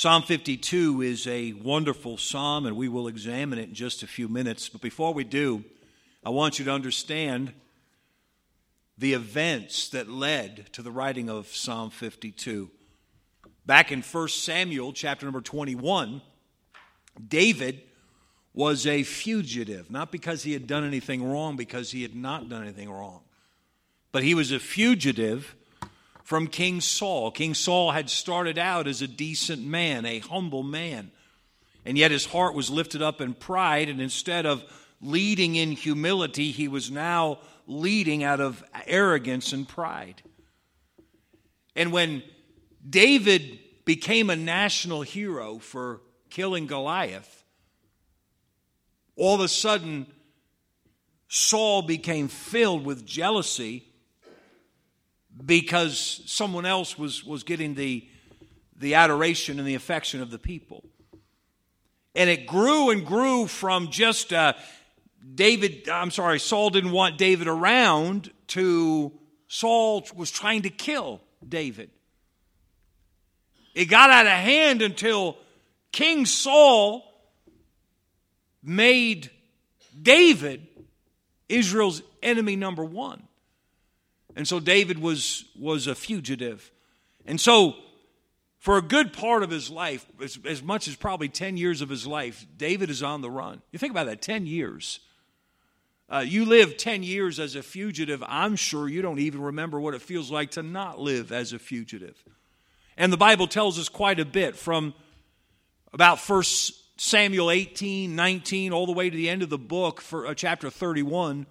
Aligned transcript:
Psalm 0.00 0.22
52 0.22 1.02
is 1.02 1.26
a 1.26 1.54
wonderful 1.54 2.16
psalm, 2.16 2.66
and 2.66 2.76
we 2.76 2.88
will 2.88 3.08
examine 3.08 3.58
it 3.58 3.70
in 3.70 3.74
just 3.74 4.04
a 4.04 4.06
few 4.06 4.28
minutes. 4.28 4.68
But 4.68 4.80
before 4.80 5.12
we 5.12 5.24
do, 5.24 5.64
I 6.24 6.30
want 6.30 6.60
you 6.60 6.64
to 6.66 6.70
understand 6.70 7.52
the 8.96 9.14
events 9.14 9.88
that 9.88 10.08
led 10.08 10.72
to 10.74 10.82
the 10.82 10.92
writing 10.92 11.28
of 11.28 11.48
Psalm 11.48 11.90
52. 11.90 12.70
Back 13.66 13.90
in 13.90 14.02
1 14.02 14.28
Samuel 14.28 14.92
chapter 14.92 15.26
number 15.26 15.40
21, 15.40 16.22
David 17.26 17.82
was 18.54 18.86
a 18.86 19.02
fugitive, 19.02 19.90
not 19.90 20.12
because 20.12 20.44
he 20.44 20.52
had 20.52 20.68
done 20.68 20.84
anything 20.84 21.28
wrong, 21.28 21.56
because 21.56 21.90
he 21.90 22.02
had 22.02 22.14
not 22.14 22.48
done 22.48 22.62
anything 22.62 22.88
wrong. 22.88 23.22
But 24.12 24.22
he 24.22 24.36
was 24.36 24.52
a 24.52 24.60
fugitive 24.60 25.56
from 26.28 26.46
King 26.46 26.82
Saul. 26.82 27.30
King 27.30 27.54
Saul 27.54 27.92
had 27.92 28.10
started 28.10 28.58
out 28.58 28.86
as 28.86 29.00
a 29.00 29.08
decent 29.08 29.64
man, 29.64 30.04
a 30.04 30.18
humble 30.18 30.62
man, 30.62 31.10
and 31.86 31.96
yet 31.96 32.10
his 32.10 32.26
heart 32.26 32.54
was 32.54 32.68
lifted 32.68 33.00
up 33.00 33.22
in 33.22 33.32
pride, 33.32 33.88
and 33.88 33.98
instead 33.98 34.44
of 34.44 34.62
leading 35.00 35.56
in 35.56 35.72
humility, 35.72 36.50
he 36.50 36.68
was 36.68 36.90
now 36.90 37.38
leading 37.66 38.24
out 38.24 38.40
of 38.42 38.62
arrogance 38.86 39.54
and 39.54 39.66
pride. 39.66 40.20
And 41.74 41.92
when 41.92 42.22
David 42.86 43.60
became 43.86 44.28
a 44.28 44.36
national 44.36 45.00
hero 45.00 45.58
for 45.58 46.02
killing 46.28 46.66
Goliath, 46.66 47.42
all 49.16 49.36
of 49.36 49.40
a 49.40 49.48
sudden, 49.48 50.06
Saul 51.28 51.80
became 51.80 52.28
filled 52.28 52.84
with 52.84 53.06
jealousy 53.06 53.87
because 55.44 56.22
someone 56.26 56.66
else 56.66 56.98
was, 56.98 57.24
was 57.24 57.42
getting 57.42 57.74
the, 57.74 58.06
the 58.76 58.94
adoration 58.94 59.58
and 59.58 59.66
the 59.66 59.74
affection 59.74 60.20
of 60.20 60.30
the 60.30 60.38
people. 60.38 60.84
And 62.14 62.28
it 62.28 62.46
grew 62.46 62.90
and 62.90 63.06
grew 63.06 63.46
from 63.46 63.90
just 63.90 64.32
uh, 64.32 64.54
David, 65.34 65.88
I'm 65.88 66.10
sorry, 66.10 66.40
Saul 66.40 66.70
didn't 66.70 66.92
want 66.92 67.18
David 67.18 67.46
around 67.46 68.32
to 68.48 69.12
Saul 69.46 70.06
was 70.14 70.30
trying 70.30 70.62
to 70.62 70.70
kill 70.70 71.20
David. 71.46 71.90
It 73.74 73.86
got 73.86 74.10
out 74.10 74.26
of 74.26 74.32
hand 74.32 74.82
until 74.82 75.36
King 75.92 76.26
Saul 76.26 77.04
made 78.62 79.30
David 80.00 80.66
Israel's 81.48 82.02
enemy 82.22 82.56
number 82.56 82.84
one. 82.84 83.27
And 84.38 84.46
so 84.46 84.60
David 84.60 85.00
was, 85.00 85.46
was 85.58 85.88
a 85.88 85.96
fugitive. 85.96 86.70
And 87.26 87.40
so, 87.40 87.74
for 88.60 88.78
a 88.78 88.82
good 88.82 89.12
part 89.12 89.42
of 89.42 89.50
his 89.50 89.68
life, 89.68 90.06
as, 90.22 90.38
as 90.46 90.62
much 90.62 90.86
as 90.86 90.94
probably 90.94 91.28
10 91.28 91.56
years 91.56 91.82
of 91.82 91.88
his 91.88 92.06
life, 92.06 92.46
David 92.56 92.88
is 92.88 93.02
on 93.02 93.20
the 93.20 93.32
run. 93.32 93.62
You 93.72 93.80
think 93.80 93.90
about 93.90 94.06
that 94.06 94.22
10 94.22 94.46
years. 94.46 95.00
Uh, 96.08 96.24
you 96.24 96.44
live 96.44 96.76
10 96.76 97.02
years 97.02 97.40
as 97.40 97.56
a 97.56 97.64
fugitive. 97.64 98.22
I'm 98.28 98.54
sure 98.54 98.88
you 98.88 99.02
don't 99.02 99.18
even 99.18 99.42
remember 99.42 99.80
what 99.80 99.94
it 99.94 100.02
feels 100.02 100.30
like 100.30 100.52
to 100.52 100.62
not 100.62 101.00
live 101.00 101.32
as 101.32 101.52
a 101.52 101.58
fugitive. 101.58 102.22
And 102.96 103.12
the 103.12 103.16
Bible 103.16 103.48
tells 103.48 103.76
us 103.76 103.88
quite 103.88 104.20
a 104.20 104.24
bit 104.24 104.54
from 104.54 104.94
about 105.92 106.20
1 106.20 106.44
Samuel 106.96 107.50
18, 107.50 108.14
19, 108.14 108.72
all 108.72 108.86
the 108.86 108.92
way 108.92 109.10
to 109.10 109.16
the 109.16 109.28
end 109.28 109.42
of 109.42 109.50
the 109.50 109.58
book, 109.58 110.00
for 110.00 110.28
uh, 110.28 110.34
chapter 110.34 110.70
31 110.70 111.46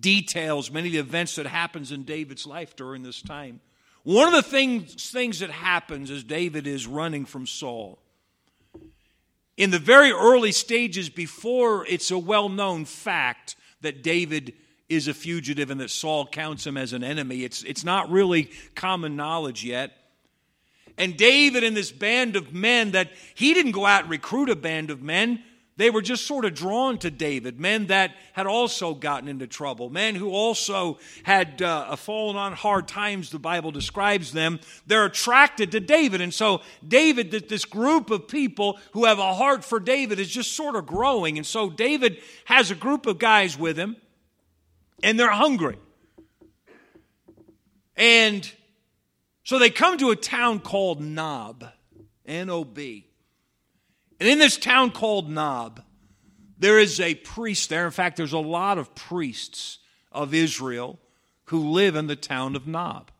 details 0.00 0.70
many 0.70 0.88
of 0.88 0.92
the 0.92 0.98
events 0.98 1.36
that 1.36 1.46
happens 1.46 1.92
in 1.92 2.04
David's 2.04 2.46
life 2.46 2.76
during 2.76 3.02
this 3.02 3.22
time. 3.22 3.60
One 4.02 4.28
of 4.28 4.34
the 4.34 4.42
things, 4.42 5.10
things 5.10 5.40
that 5.40 5.50
happens 5.50 6.10
as 6.10 6.24
David 6.24 6.66
is 6.66 6.86
running 6.86 7.24
from 7.24 7.46
Saul, 7.46 7.98
in 9.56 9.70
the 9.70 9.78
very 9.78 10.10
early 10.10 10.52
stages 10.52 11.08
before 11.08 11.86
it's 11.86 12.10
a 12.10 12.18
well 12.18 12.48
known 12.48 12.84
fact 12.84 13.56
that 13.82 14.02
David 14.02 14.54
is 14.88 15.08
a 15.08 15.14
fugitive 15.14 15.70
and 15.70 15.80
that 15.80 15.90
Saul 15.90 16.26
counts 16.26 16.66
him 16.66 16.76
as 16.76 16.92
an 16.92 17.04
enemy, 17.04 17.44
it's, 17.44 17.62
it's 17.62 17.84
not 17.84 18.10
really 18.10 18.50
common 18.74 19.16
knowledge 19.16 19.64
yet. 19.64 19.92
And 20.96 21.16
David 21.16 21.64
and 21.64 21.76
this 21.76 21.90
band 21.90 22.36
of 22.36 22.52
men 22.52 22.92
that 22.92 23.10
he 23.34 23.54
didn't 23.54 23.72
go 23.72 23.84
out 23.84 24.02
and 24.02 24.10
recruit 24.10 24.48
a 24.48 24.56
band 24.56 24.90
of 24.90 25.02
men. 25.02 25.42
They 25.76 25.90
were 25.90 26.02
just 26.02 26.26
sort 26.26 26.44
of 26.44 26.54
drawn 26.54 26.98
to 26.98 27.10
David, 27.10 27.58
men 27.58 27.86
that 27.86 28.12
had 28.32 28.46
also 28.46 28.94
gotten 28.94 29.28
into 29.28 29.48
trouble, 29.48 29.90
men 29.90 30.14
who 30.14 30.30
also 30.30 30.98
had 31.24 31.60
uh, 31.62 31.96
fallen 31.96 32.36
on 32.36 32.52
hard 32.52 32.86
times, 32.86 33.30
the 33.30 33.40
Bible 33.40 33.72
describes 33.72 34.30
them. 34.30 34.60
They're 34.86 35.06
attracted 35.06 35.72
to 35.72 35.80
David. 35.80 36.20
And 36.20 36.32
so, 36.32 36.60
David, 36.86 37.32
this 37.48 37.64
group 37.64 38.10
of 38.10 38.28
people 38.28 38.78
who 38.92 39.04
have 39.06 39.18
a 39.18 39.34
heart 39.34 39.64
for 39.64 39.80
David, 39.80 40.20
is 40.20 40.30
just 40.30 40.52
sort 40.52 40.76
of 40.76 40.86
growing. 40.86 41.38
And 41.38 41.46
so, 41.46 41.68
David 41.70 42.18
has 42.44 42.70
a 42.70 42.76
group 42.76 43.06
of 43.06 43.18
guys 43.18 43.58
with 43.58 43.76
him, 43.76 43.96
and 45.02 45.18
they're 45.18 45.28
hungry. 45.28 45.76
And 47.96 48.48
so, 49.42 49.58
they 49.58 49.70
come 49.70 49.98
to 49.98 50.10
a 50.10 50.16
town 50.16 50.60
called 50.60 51.00
Nob, 51.00 51.64
N 52.24 52.48
O 52.48 52.62
B. 52.62 53.08
And 54.20 54.28
in 54.28 54.38
this 54.38 54.56
town 54.56 54.90
called 54.90 55.30
Nob, 55.30 55.82
there 56.58 56.78
is 56.78 57.00
a 57.00 57.14
priest 57.14 57.68
there. 57.68 57.84
In 57.84 57.90
fact, 57.90 58.16
there's 58.16 58.32
a 58.32 58.38
lot 58.38 58.78
of 58.78 58.94
priests 58.94 59.78
of 60.12 60.32
Israel 60.32 60.98
who 61.46 61.70
live 61.70 61.96
in 61.96 62.06
the 62.06 62.16
town 62.16 62.56
of 62.56 62.66
Nob. 62.66 63.10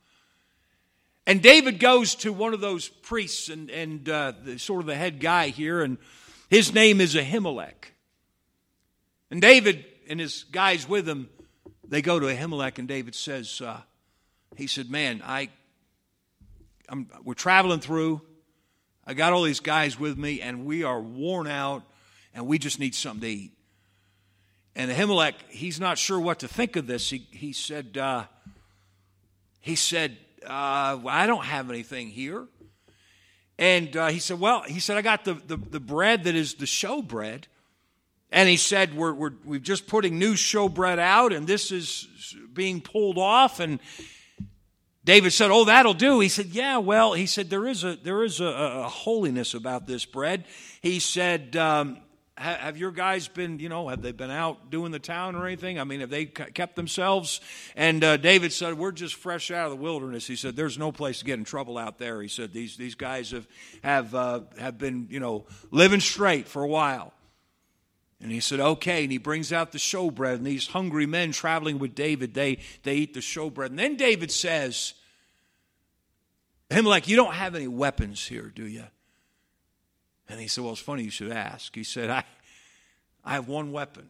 And 1.26 1.42
David 1.42 1.78
goes 1.78 2.14
to 2.16 2.32
one 2.32 2.54
of 2.54 2.60
those 2.60 2.88
priests 2.88 3.48
and, 3.48 3.70
and 3.70 4.08
uh, 4.08 4.32
the, 4.42 4.58
sort 4.58 4.80
of 4.80 4.86
the 4.86 4.94
head 4.94 5.20
guy 5.20 5.48
here, 5.48 5.82
and 5.82 5.98
his 6.50 6.74
name 6.74 7.00
is 7.00 7.14
Ahimelech. 7.14 7.92
And 9.30 9.40
David 9.40 9.84
and 10.08 10.20
his 10.20 10.44
guys 10.44 10.88
with 10.88 11.08
him, 11.08 11.28
they 11.88 12.02
go 12.02 12.20
to 12.20 12.26
Ahimelech, 12.26 12.78
and 12.78 12.86
David 12.86 13.14
says, 13.14 13.60
uh, 13.60 13.80
he 14.56 14.66
said, 14.66 14.90
man, 14.90 15.22
I, 15.24 15.48
I'm, 16.88 17.08
we're 17.24 17.34
traveling 17.34 17.80
through. 17.80 18.20
I 19.06 19.14
got 19.14 19.32
all 19.32 19.42
these 19.42 19.60
guys 19.60 19.98
with 19.98 20.16
me, 20.16 20.40
and 20.40 20.64
we 20.64 20.82
are 20.82 21.00
worn 21.00 21.46
out, 21.46 21.82
and 22.34 22.46
we 22.46 22.58
just 22.58 22.78
need 22.78 22.94
something 22.94 23.20
to 23.20 23.28
eat. 23.28 23.52
And 24.74 24.90
Ahimelech, 24.90 25.34
he's 25.48 25.78
not 25.78 25.98
sure 25.98 26.18
what 26.18 26.40
to 26.40 26.48
think 26.48 26.76
of 26.76 26.86
this. 26.86 27.10
He, 27.10 27.26
he 27.30 27.52
said, 27.52 27.96
uh, 27.98 28.24
he 29.60 29.76
said, 29.76 30.16
uh, 30.44 30.98
well, 31.02 31.14
I 31.14 31.26
don't 31.26 31.44
have 31.44 31.70
anything 31.70 32.08
here. 32.08 32.46
And 33.58 33.96
uh, 33.96 34.08
he 34.08 34.18
said, 34.18 34.40
well, 34.40 34.62
he 34.62 34.80
said, 34.80 34.96
I 34.96 35.02
got 35.02 35.24
the, 35.24 35.34
the, 35.34 35.56
the 35.56 35.80
bread 35.80 36.24
that 36.24 36.34
is 36.34 36.54
the 36.54 36.66
show 36.66 37.02
bread. 37.02 37.46
And 38.32 38.48
he 38.48 38.56
said, 38.56 38.96
we're, 38.96 39.12
we're, 39.12 39.32
we're 39.44 39.60
just 39.60 39.86
putting 39.86 40.18
new 40.18 40.34
show 40.34 40.68
bread 40.68 40.98
out, 40.98 41.32
and 41.32 41.46
this 41.46 41.70
is 41.70 42.08
being 42.52 42.80
pulled 42.80 43.16
off. 43.16 43.60
And 43.60 43.78
David 45.04 45.32
said, 45.32 45.50
Oh, 45.50 45.64
that'll 45.64 45.94
do. 45.94 46.20
He 46.20 46.28
said, 46.28 46.46
Yeah, 46.46 46.78
well, 46.78 47.12
he 47.12 47.26
said, 47.26 47.50
There 47.50 47.66
is 47.66 47.84
a, 47.84 47.96
there 47.96 48.22
is 48.22 48.40
a, 48.40 48.46
a 48.46 48.88
holiness 48.88 49.54
about 49.54 49.86
this 49.86 50.04
bread. 50.04 50.44
He 50.80 50.98
said, 51.00 51.56
um, 51.56 51.98
have 52.36 52.76
your 52.76 52.90
guys 52.90 53.28
been, 53.28 53.60
you 53.60 53.68
know, 53.68 53.88
have 53.88 54.02
they 54.02 54.10
been 54.10 54.30
out 54.30 54.68
doing 54.68 54.90
the 54.90 54.98
town 54.98 55.36
or 55.36 55.46
anything? 55.46 55.78
I 55.78 55.84
mean, 55.84 56.00
have 56.00 56.10
they 56.10 56.26
kept 56.26 56.74
themselves? 56.74 57.40
And 57.76 58.02
uh, 58.02 58.16
David 58.16 58.52
said, 58.52 58.74
We're 58.74 58.92
just 58.92 59.14
fresh 59.14 59.52
out 59.52 59.66
of 59.66 59.70
the 59.70 59.82
wilderness. 59.82 60.26
He 60.26 60.34
said, 60.34 60.56
There's 60.56 60.76
no 60.76 60.90
place 60.90 61.20
to 61.20 61.24
get 61.24 61.38
in 61.38 61.44
trouble 61.44 61.78
out 61.78 61.98
there. 61.98 62.20
He 62.20 62.28
said, 62.28 62.52
These, 62.52 62.76
these 62.76 62.96
guys 62.96 63.30
have, 63.30 63.46
have, 63.84 64.14
uh, 64.14 64.40
have 64.58 64.78
been, 64.78 65.06
you 65.10 65.20
know, 65.20 65.46
living 65.70 66.00
straight 66.00 66.48
for 66.48 66.64
a 66.64 66.68
while. 66.68 67.12
And 68.20 68.32
he 68.32 68.40
said, 68.40 68.60
Okay. 68.60 69.02
And 69.04 69.12
he 69.12 69.18
brings 69.18 69.52
out 69.52 69.72
the 69.72 69.78
showbread. 69.78 70.34
And 70.34 70.46
these 70.46 70.68
hungry 70.68 71.06
men 71.06 71.32
traveling 71.32 71.78
with 71.78 71.94
David, 71.94 72.34
they, 72.34 72.58
they 72.82 72.96
eat 72.96 73.14
the 73.14 73.20
showbread. 73.20 73.66
And 73.66 73.78
then 73.78 73.96
David 73.96 74.30
says, 74.30 74.94
Ahimelech, 76.70 77.08
You 77.08 77.16
don't 77.16 77.34
have 77.34 77.54
any 77.54 77.68
weapons 77.68 78.26
here, 78.26 78.52
do 78.54 78.66
you? 78.66 78.84
And 80.28 80.40
he 80.40 80.48
said, 80.48 80.64
Well, 80.64 80.72
it's 80.72 80.82
funny 80.82 81.04
you 81.04 81.10
should 81.10 81.32
ask. 81.32 81.74
He 81.74 81.84
said, 81.84 82.10
I, 82.10 82.24
I 83.24 83.34
have 83.34 83.48
one 83.48 83.72
weapon. 83.72 84.08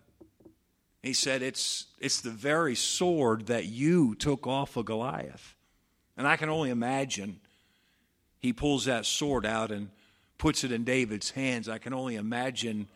He 1.05 1.13
said, 1.13 1.43
it's, 1.43 1.85
it's 2.01 2.23
the 2.23 2.31
very 2.31 2.75
sword 2.75 3.49
that 3.49 3.67
you 3.67 4.15
took 4.15 4.47
off 4.47 4.79
of 4.79 4.87
Goliath. 4.87 5.55
And 6.17 6.27
I 6.27 6.37
can 6.37 6.49
only 6.49 6.71
imagine 6.71 7.41
he 8.39 8.55
pulls 8.55 8.87
that 8.87 9.05
sword 9.05 9.45
out 9.45 9.71
and 9.71 9.91
puts 10.39 10.65
it 10.65 10.73
in 10.73 10.83
David's 10.83 11.31
hands. 11.31 11.69
I 11.69 11.77
can 11.77 11.93
only 11.93 12.17
imagine 12.17 12.89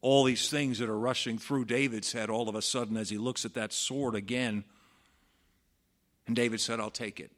all 0.00 0.24
these 0.24 0.48
things 0.48 0.78
that 0.78 0.88
are 0.88 0.98
rushing 0.98 1.38
through 1.38 1.64
David's 1.64 2.12
head 2.12 2.30
all 2.30 2.48
of 2.48 2.54
a 2.54 2.62
sudden 2.62 2.96
as 2.96 3.10
he 3.10 3.18
looks 3.18 3.44
at 3.44 3.54
that 3.54 3.72
sword 3.72 4.14
again. 4.14 4.64
And 6.26 6.36
David 6.36 6.60
said, 6.60 6.78
I'll 6.78 6.90
take 6.90 7.20
it. 7.20 7.32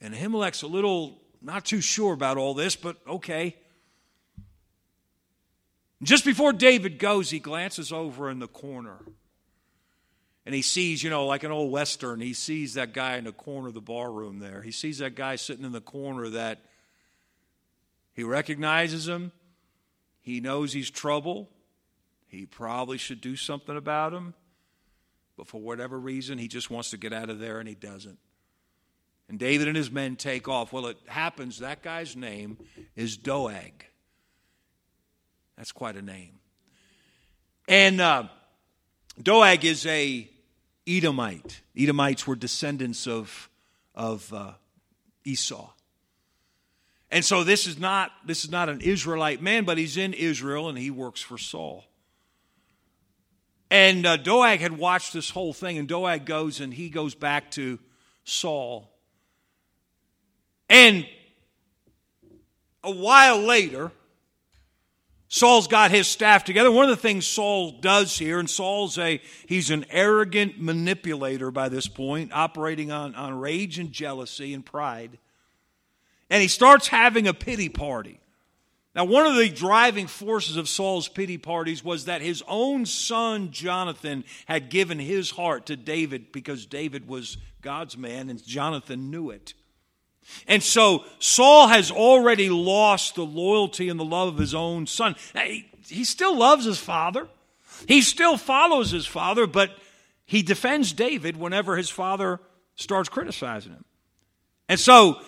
And 0.00 0.14
Ahimelech's 0.14 0.62
a 0.62 0.66
little 0.66 1.22
not 1.40 1.64
too 1.64 1.80
sure 1.80 2.12
about 2.12 2.36
all 2.36 2.54
this, 2.54 2.76
but 2.76 2.96
okay. 3.06 3.56
Just 6.02 6.24
before 6.24 6.52
David 6.52 6.98
goes, 6.98 7.30
he 7.30 7.38
glances 7.38 7.92
over 7.92 8.28
in 8.28 8.40
the 8.40 8.48
corner. 8.48 8.98
And 10.44 10.54
he 10.54 10.62
sees, 10.62 11.02
you 11.04 11.10
know, 11.10 11.26
like 11.26 11.44
an 11.44 11.52
old 11.52 11.70
Western, 11.70 12.20
he 12.20 12.34
sees 12.34 12.74
that 12.74 12.92
guy 12.92 13.16
in 13.16 13.24
the 13.24 13.32
corner 13.32 13.68
of 13.68 13.74
the 13.74 13.80
bar 13.80 14.10
room 14.10 14.40
there. 14.40 14.62
He 14.62 14.72
sees 14.72 14.98
that 14.98 15.14
guy 15.14 15.36
sitting 15.36 15.64
in 15.64 15.70
the 15.70 15.80
corner 15.80 16.28
that 16.30 16.60
He 18.12 18.24
recognizes 18.24 19.06
him. 19.06 19.30
He 20.22 20.40
knows 20.40 20.72
he's 20.72 20.90
trouble. 20.90 21.50
He 22.28 22.46
probably 22.46 22.96
should 22.96 23.20
do 23.20 23.36
something 23.36 23.76
about 23.76 24.14
him. 24.14 24.34
But 25.36 25.48
for 25.48 25.60
whatever 25.60 25.98
reason, 25.98 26.38
he 26.38 26.48
just 26.48 26.70
wants 26.70 26.90
to 26.90 26.96
get 26.96 27.12
out 27.12 27.28
of 27.28 27.38
there 27.38 27.58
and 27.58 27.68
he 27.68 27.74
doesn't. 27.74 28.18
And 29.28 29.38
David 29.38 29.68
and 29.68 29.76
his 29.76 29.90
men 29.90 30.16
take 30.16 30.48
off. 30.48 30.72
Well, 30.72 30.86
it 30.86 30.98
happens 31.06 31.58
that 31.58 31.82
guy's 31.82 32.16
name 32.16 32.58
is 32.96 33.16
Doeg. 33.16 33.86
That's 35.56 35.72
quite 35.72 35.96
a 35.96 36.02
name. 36.02 36.38
And 37.68 38.00
uh, 38.00 38.28
Doeg 39.20 39.64
is 39.64 39.86
a 39.86 40.28
Edomite. 40.86 41.60
Edomites 41.76 42.26
were 42.26 42.36
descendants 42.36 43.06
of, 43.06 43.48
of 43.94 44.32
uh, 44.32 44.52
Esau. 45.24 45.70
And 47.12 47.22
so 47.22 47.44
this 47.44 47.66
is 47.66 47.78
not 47.78 48.10
this 48.24 48.42
is 48.42 48.50
not 48.50 48.70
an 48.70 48.80
Israelite 48.80 49.42
man, 49.42 49.64
but 49.64 49.76
he's 49.76 49.98
in 49.98 50.14
Israel 50.14 50.70
and 50.70 50.78
he 50.78 50.90
works 50.90 51.20
for 51.20 51.36
Saul. 51.36 51.84
And 53.70 54.06
uh, 54.06 54.16
Doeg 54.16 54.60
had 54.60 54.78
watched 54.78 55.12
this 55.12 55.30
whole 55.30 55.52
thing, 55.52 55.78
and 55.78 55.86
Doeg 55.86 56.24
goes 56.24 56.60
and 56.60 56.72
he 56.72 56.88
goes 56.88 57.14
back 57.14 57.50
to 57.52 57.78
Saul. 58.24 58.90
And 60.70 61.06
a 62.82 62.90
while 62.90 63.38
later, 63.38 63.92
Saul's 65.28 65.68
got 65.68 65.90
his 65.90 66.08
staff 66.08 66.44
together. 66.44 66.70
One 66.70 66.84
of 66.84 66.90
the 66.90 66.96
things 66.96 67.26
Saul 67.26 67.72
does 67.72 68.16
here, 68.16 68.38
and 68.38 68.48
Saul's 68.48 68.96
a 68.96 69.20
he's 69.46 69.68
an 69.70 69.84
arrogant 69.90 70.62
manipulator 70.62 71.50
by 71.50 71.68
this 71.68 71.88
point, 71.88 72.32
operating 72.32 72.90
on, 72.90 73.14
on 73.14 73.38
rage 73.38 73.78
and 73.78 73.92
jealousy 73.92 74.54
and 74.54 74.64
pride. 74.64 75.18
And 76.32 76.40
he 76.40 76.48
starts 76.48 76.88
having 76.88 77.28
a 77.28 77.34
pity 77.34 77.68
party. 77.68 78.18
Now, 78.94 79.04
one 79.04 79.26
of 79.26 79.36
the 79.36 79.50
driving 79.50 80.06
forces 80.06 80.56
of 80.56 80.66
Saul's 80.66 81.06
pity 81.06 81.36
parties 81.36 81.84
was 81.84 82.06
that 82.06 82.22
his 82.22 82.42
own 82.48 82.86
son 82.86 83.50
Jonathan 83.50 84.24
had 84.46 84.70
given 84.70 84.98
his 84.98 85.30
heart 85.30 85.66
to 85.66 85.76
David 85.76 86.32
because 86.32 86.64
David 86.64 87.06
was 87.06 87.36
God's 87.60 87.98
man 87.98 88.30
and 88.30 88.42
Jonathan 88.42 89.10
knew 89.10 89.28
it. 89.28 89.52
And 90.48 90.62
so 90.62 91.04
Saul 91.18 91.68
has 91.68 91.90
already 91.90 92.48
lost 92.48 93.14
the 93.14 93.26
loyalty 93.26 93.90
and 93.90 94.00
the 94.00 94.04
love 94.04 94.28
of 94.28 94.38
his 94.38 94.54
own 94.54 94.86
son. 94.86 95.16
He, 95.34 95.70
he 95.86 96.04
still 96.04 96.34
loves 96.34 96.64
his 96.64 96.78
father, 96.78 97.28
he 97.86 98.00
still 98.00 98.38
follows 98.38 98.90
his 98.90 99.04
father, 99.04 99.46
but 99.46 99.76
he 100.24 100.42
defends 100.42 100.94
David 100.94 101.36
whenever 101.36 101.76
his 101.76 101.90
father 101.90 102.40
starts 102.76 103.10
criticizing 103.10 103.72
him. 103.72 103.84
And 104.70 104.80
so 104.80 105.20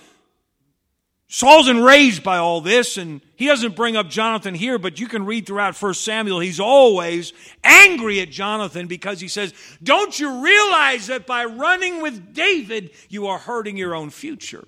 Saul's 1.34 1.68
enraged 1.68 2.22
by 2.22 2.38
all 2.38 2.60
this, 2.60 2.96
and 2.96 3.20
he 3.34 3.46
doesn't 3.46 3.74
bring 3.74 3.96
up 3.96 4.08
Jonathan 4.08 4.54
here, 4.54 4.78
but 4.78 5.00
you 5.00 5.08
can 5.08 5.26
read 5.26 5.46
throughout 5.46 5.80
1 5.80 5.94
Samuel, 5.94 6.38
he's 6.38 6.60
always 6.60 7.32
angry 7.64 8.20
at 8.20 8.30
Jonathan 8.30 8.86
because 8.86 9.20
he 9.20 9.26
says, 9.26 9.52
Don't 9.82 10.18
you 10.18 10.44
realize 10.44 11.08
that 11.08 11.26
by 11.26 11.44
running 11.44 12.00
with 12.00 12.34
David, 12.34 12.90
you 13.08 13.26
are 13.26 13.38
hurting 13.38 13.76
your 13.76 13.94
own 13.94 14.10
future? 14.10 14.64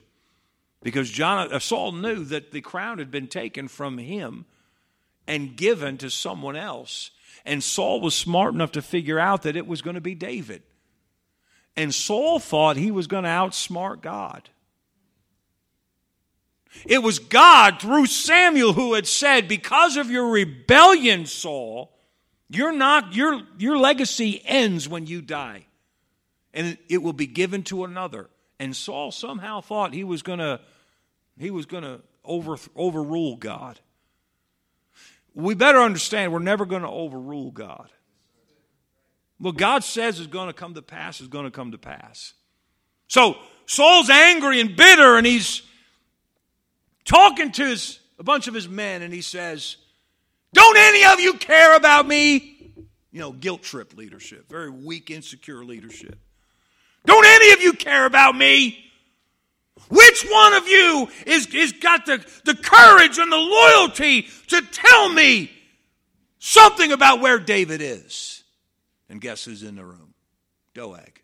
because 0.86 1.10
John, 1.10 1.52
uh, 1.52 1.58
Saul 1.58 1.90
knew 1.90 2.22
that 2.26 2.52
the 2.52 2.60
crown 2.60 2.98
had 2.98 3.10
been 3.10 3.26
taken 3.26 3.66
from 3.66 3.98
him 3.98 4.44
and 5.26 5.56
given 5.56 5.98
to 5.98 6.10
someone 6.10 6.54
else. 6.54 7.10
And 7.44 7.60
Saul 7.60 8.00
was 8.00 8.14
smart 8.14 8.54
enough 8.54 8.70
to 8.70 8.82
figure 8.82 9.18
out 9.18 9.42
that 9.42 9.56
it 9.56 9.66
was 9.66 9.82
going 9.82 9.94
to 9.96 10.00
be 10.00 10.14
David. 10.14 10.62
And 11.76 11.92
Saul 11.92 12.38
thought 12.38 12.76
he 12.76 12.92
was 12.92 13.08
going 13.08 13.24
to 13.24 13.30
outsmart 13.30 14.00
God. 14.00 14.48
It 16.84 17.02
was 17.02 17.18
God 17.18 17.80
through 17.80 18.06
Samuel 18.06 18.72
who 18.72 18.94
had 18.94 19.06
said, 19.06 19.48
Because 19.48 19.96
of 19.96 20.10
your 20.10 20.30
rebellion, 20.30 21.26
Saul, 21.26 21.92
you're 22.48 22.72
not, 22.72 23.14
your, 23.14 23.42
your 23.58 23.78
legacy 23.78 24.42
ends 24.44 24.88
when 24.88 25.06
you 25.06 25.22
die. 25.22 25.66
And 26.52 26.78
it 26.88 27.02
will 27.02 27.12
be 27.12 27.26
given 27.26 27.62
to 27.64 27.84
another. 27.84 28.28
And 28.58 28.74
Saul 28.74 29.10
somehow 29.12 29.60
thought 29.60 29.92
he 29.92 30.04
was 30.04 30.22
going 30.22 30.38
to 30.38 30.60
he 31.38 31.50
was 31.50 31.66
going 31.66 31.82
to 31.82 32.00
over, 32.24 32.56
overrule 32.74 33.36
God. 33.36 33.78
We 35.34 35.54
better 35.54 35.80
understand 35.80 36.32
we're 36.32 36.38
never 36.38 36.64
going 36.64 36.82
to 36.82 36.88
overrule 36.88 37.50
God. 37.50 37.90
What 39.38 39.58
God 39.58 39.84
says 39.84 40.18
is 40.18 40.26
going 40.26 40.46
to 40.46 40.54
come 40.54 40.74
to 40.74 40.82
pass 40.82 41.20
is 41.20 41.28
going 41.28 41.44
to 41.44 41.50
come 41.50 41.72
to 41.72 41.78
pass. 41.78 42.32
So 43.06 43.36
Saul's 43.66 44.08
angry 44.08 44.60
and 44.60 44.74
bitter, 44.74 45.18
and 45.18 45.26
he's 45.26 45.62
talking 47.06 47.52
to 47.52 47.64
his, 47.64 47.98
a 48.18 48.22
bunch 48.22 48.48
of 48.48 48.54
his 48.54 48.68
men, 48.68 49.00
and 49.00 49.12
he 49.14 49.22
says, 49.22 49.76
Don't 50.52 50.76
any 50.76 51.04
of 51.04 51.20
you 51.20 51.34
care 51.34 51.74
about 51.74 52.06
me? 52.06 52.72
You 53.10 53.20
know, 53.20 53.32
guilt 53.32 53.62
trip 53.62 53.96
leadership, 53.96 54.48
very 54.50 54.68
weak, 54.68 55.10
insecure 55.10 55.64
leadership. 55.64 56.18
Don't 57.06 57.24
any 57.24 57.52
of 57.52 57.62
you 57.62 57.72
care 57.72 58.04
about 58.04 58.36
me? 58.36 58.82
Which 59.88 60.26
one 60.28 60.54
of 60.54 60.66
you 60.68 61.08
is, 61.26 61.46
is 61.54 61.72
got 61.72 62.06
the, 62.06 62.24
the 62.44 62.54
courage 62.54 63.18
and 63.18 63.30
the 63.30 63.36
loyalty 63.36 64.22
to 64.48 64.60
tell 64.60 65.08
me 65.08 65.50
something 66.38 66.92
about 66.92 67.20
where 67.20 67.38
David 67.38 67.80
is? 67.80 68.42
And 69.08 69.20
guess 69.20 69.44
who's 69.44 69.62
in 69.62 69.76
the 69.76 69.84
room? 69.84 70.14
Doeg. 70.74 71.22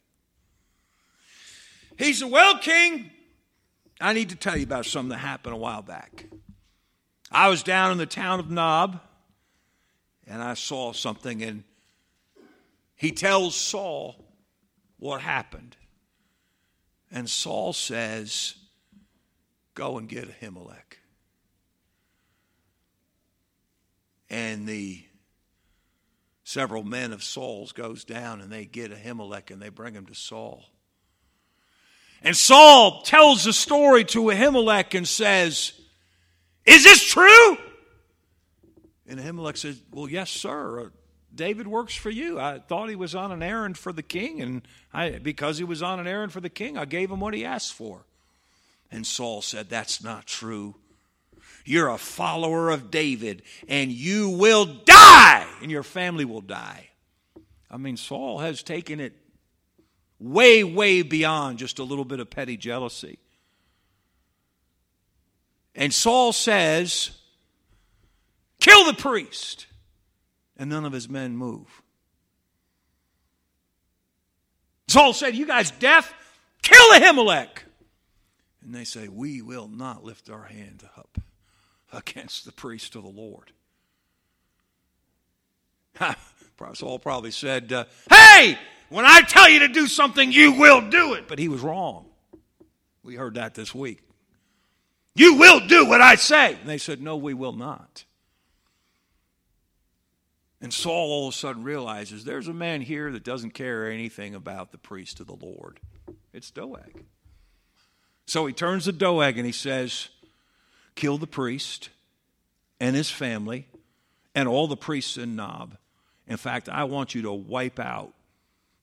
He 1.98 2.12
said, 2.12 2.30
Well, 2.30 2.58
King, 2.58 3.10
I 4.02 4.12
need 4.12 4.30
to 4.30 4.36
tell 4.36 4.56
you 4.56 4.64
about 4.64 4.86
something 4.86 5.10
that 5.10 5.18
happened 5.18 5.54
a 5.54 5.58
while 5.58 5.82
back. 5.82 6.26
I 7.30 7.48
was 7.48 7.62
down 7.62 7.92
in 7.92 7.98
the 7.98 8.06
town 8.06 8.40
of 8.40 8.50
Nob 8.50 9.00
and 10.26 10.42
I 10.42 10.54
saw 10.54 10.92
something, 10.92 11.42
and 11.42 11.64
he 12.94 13.12
tells 13.12 13.54
Saul 13.54 14.24
what 14.98 15.20
happened. 15.20 15.76
And 17.10 17.28
Saul 17.28 17.72
says, 17.72 18.54
Go 19.74 19.98
and 19.98 20.08
get 20.08 20.28
Ahimelech. 20.28 20.98
And 24.28 24.66
the 24.66 25.04
several 26.44 26.82
men 26.82 27.12
of 27.12 27.22
Saul's 27.22 27.72
goes 27.72 28.04
down 28.04 28.40
and 28.40 28.50
they 28.50 28.64
get 28.64 28.90
Ahimelech 28.90 29.50
and 29.50 29.60
they 29.60 29.68
bring 29.68 29.94
him 29.94 30.06
to 30.06 30.14
Saul. 30.14 30.64
And 32.24 32.36
Saul 32.36 33.02
tells 33.02 33.44
the 33.44 33.52
story 33.52 34.04
to 34.06 34.24
Ahimelech 34.24 34.96
and 34.96 35.06
says, 35.06 35.72
Is 36.64 36.84
this 36.84 37.02
true? 37.02 37.58
And 39.08 39.18
Ahimelech 39.18 39.56
says, 39.56 39.80
Well, 39.90 40.08
yes, 40.08 40.30
sir. 40.30 40.80
Uh, 40.80 40.88
David 41.34 41.66
works 41.66 41.94
for 41.94 42.10
you. 42.10 42.38
I 42.38 42.58
thought 42.58 42.90
he 42.90 42.96
was 42.96 43.14
on 43.14 43.32
an 43.32 43.42
errand 43.42 43.78
for 43.78 43.92
the 43.92 44.02
king, 44.02 44.40
and 44.40 44.62
I, 44.92 45.12
because 45.12 45.58
he 45.58 45.64
was 45.64 45.82
on 45.82 45.98
an 45.98 46.06
errand 46.06 46.32
for 46.32 46.40
the 46.40 46.50
king, 46.50 46.76
I 46.76 46.84
gave 46.84 47.10
him 47.10 47.20
what 47.20 47.34
he 47.34 47.44
asked 47.44 47.72
for. 47.72 48.04
And 48.90 49.06
Saul 49.06 49.42
said, 49.42 49.68
That's 49.68 50.04
not 50.04 50.26
true. 50.26 50.76
You're 51.64 51.88
a 51.88 51.98
follower 51.98 52.70
of 52.70 52.90
David, 52.90 53.42
and 53.68 53.90
you 53.90 54.30
will 54.30 54.66
die, 54.66 55.46
and 55.60 55.70
your 55.70 55.82
family 55.82 56.24
will 56.24 56.40
die. 56.40 56.88
I 57.70 57.78
mean, 57.78 57.96
Saul 57.96 58.38
has 58.38 58.62
taken 58.62 59.00
it 59.00 59.14
way, 60.22 60.62
way 60.62 61.02
beyond 61.02 61.58
just 61.58 61.78
a 61.78 61.84
little 61.84 62.04
bit 62.04 62.20
of 62.20 62.30
petty 62.30 62.56
jealousy. 62.56 63.18
And 65.74 65.92
Saul 65.92 66.32
says, 66.32 67.10
Kill 68.60 68.86
the 68.86 68.94
priest 68.94 69.66
and 70.56 70.70
none 70.70 70.84
of 70.84 70.92
his 70.92 71.08
men 71.08 71.36
move. 71.36 71.82
Saul 74.86 75.12
said, 75.12 75.34
You 75.34 75.46
guys 75.46 75.70
deaf? 75.72 76.14
Kill 76.62 76.92
Ahimelech. 76.92 77.64
And 78.62 78.74
they 78.74 78.84
say, 78.84 79.08
We 79.08 79.42
will 79.42 79.68
not 79.68 80.04
lift 80.04 80.30
our 80.30 80.44
hand 80.44 80.84
up 80.96 81.18
against 81.92 82.44
the 82.44 82.52
priest 82.52 82.94
of 82.94 83.02
the 83.02 83.08
Lord. 83.08 83.52
Saul 86.74 86.98
probably 87.00 87.32
said, 87.32 87.72
uh, 87.72 87.86
Hey, 88.08 88.56
when 88.92 89.06
I 89.06 89.22
tell 89.22 89.48
you 89.48 89.60
to 89.60 89.68
do 89.68 89.86
something, 89.86 90.30
you 90.30 90.52
will 90.52 90.88
do 90.90 91.14
it. 91.14 91.26
But 91.26 91.38
he 91.38 91.48
was 91.48 91.62
wrong. 91.62 92.06
We 93.02 93.16
heard 93.16 93.34
that 93.34 93.54
this 93.54 93.74
week. 93.74 94.02
You 95.14 95.36
will 95.36 95.66
do 95.66 95.86
what 95.86 96.00
I 96.00 96.14
say. 96.14 96.54
And 96.54 96.68
they 96.68 96.78
said, 96.78 97.02
No, 97.02 97.16
we 97.16 97.34
will 97.34 97.52
not. 97.52 98.04
And 100.60 100.72
Saul 100.72 101.10
all 101.10 101.28
of 101.28 101.34
a 101.34 101.36
sudden 101.36 101.64
realizes 101.64 102.24
there's 102.24 102.46
a 102.46 102.54
man 102.54 102.82
here 102.82 103.10
that 103.10 103.24
doesn't 103.24 103.50
care 103.50 103.90
anything 103.90 104.34
about 104.34 104.70
the 104.70 104.78
priest 104.78 105.18
of 105.18 105.26
the 105.26 105.34
Lord. 105.34 105.80
It's 106.32 106.52
Doeg. 106.52 107.04
So 108.26 108.46
he 108.46 108.52
turns 108.52 108.84
to 108.84 108.92
Doeg 108.92 109.36
and 109.36 109.46
he 109.46 109.52
says, 109.52 110.08
Kill 110.94 111.18
the 111.18 111.26
priest 111.26 111.88
and 112.78 112.94
his 112.94 113.10
family 113.10 113.66
and 114.34 114.48
all 114.48 114.68
the 114.68 114.76
priests 114.76 115.16
in 115.16 115.34
Nob. 115.34 115.76
In 116.28 116.36
fact, 116.36 116.68
I 116.68 116.84
want 116.84 117.14
you 117.14 117.22
to 117.22 117.32
wipe 117.32 117.80
out 117.80 118.14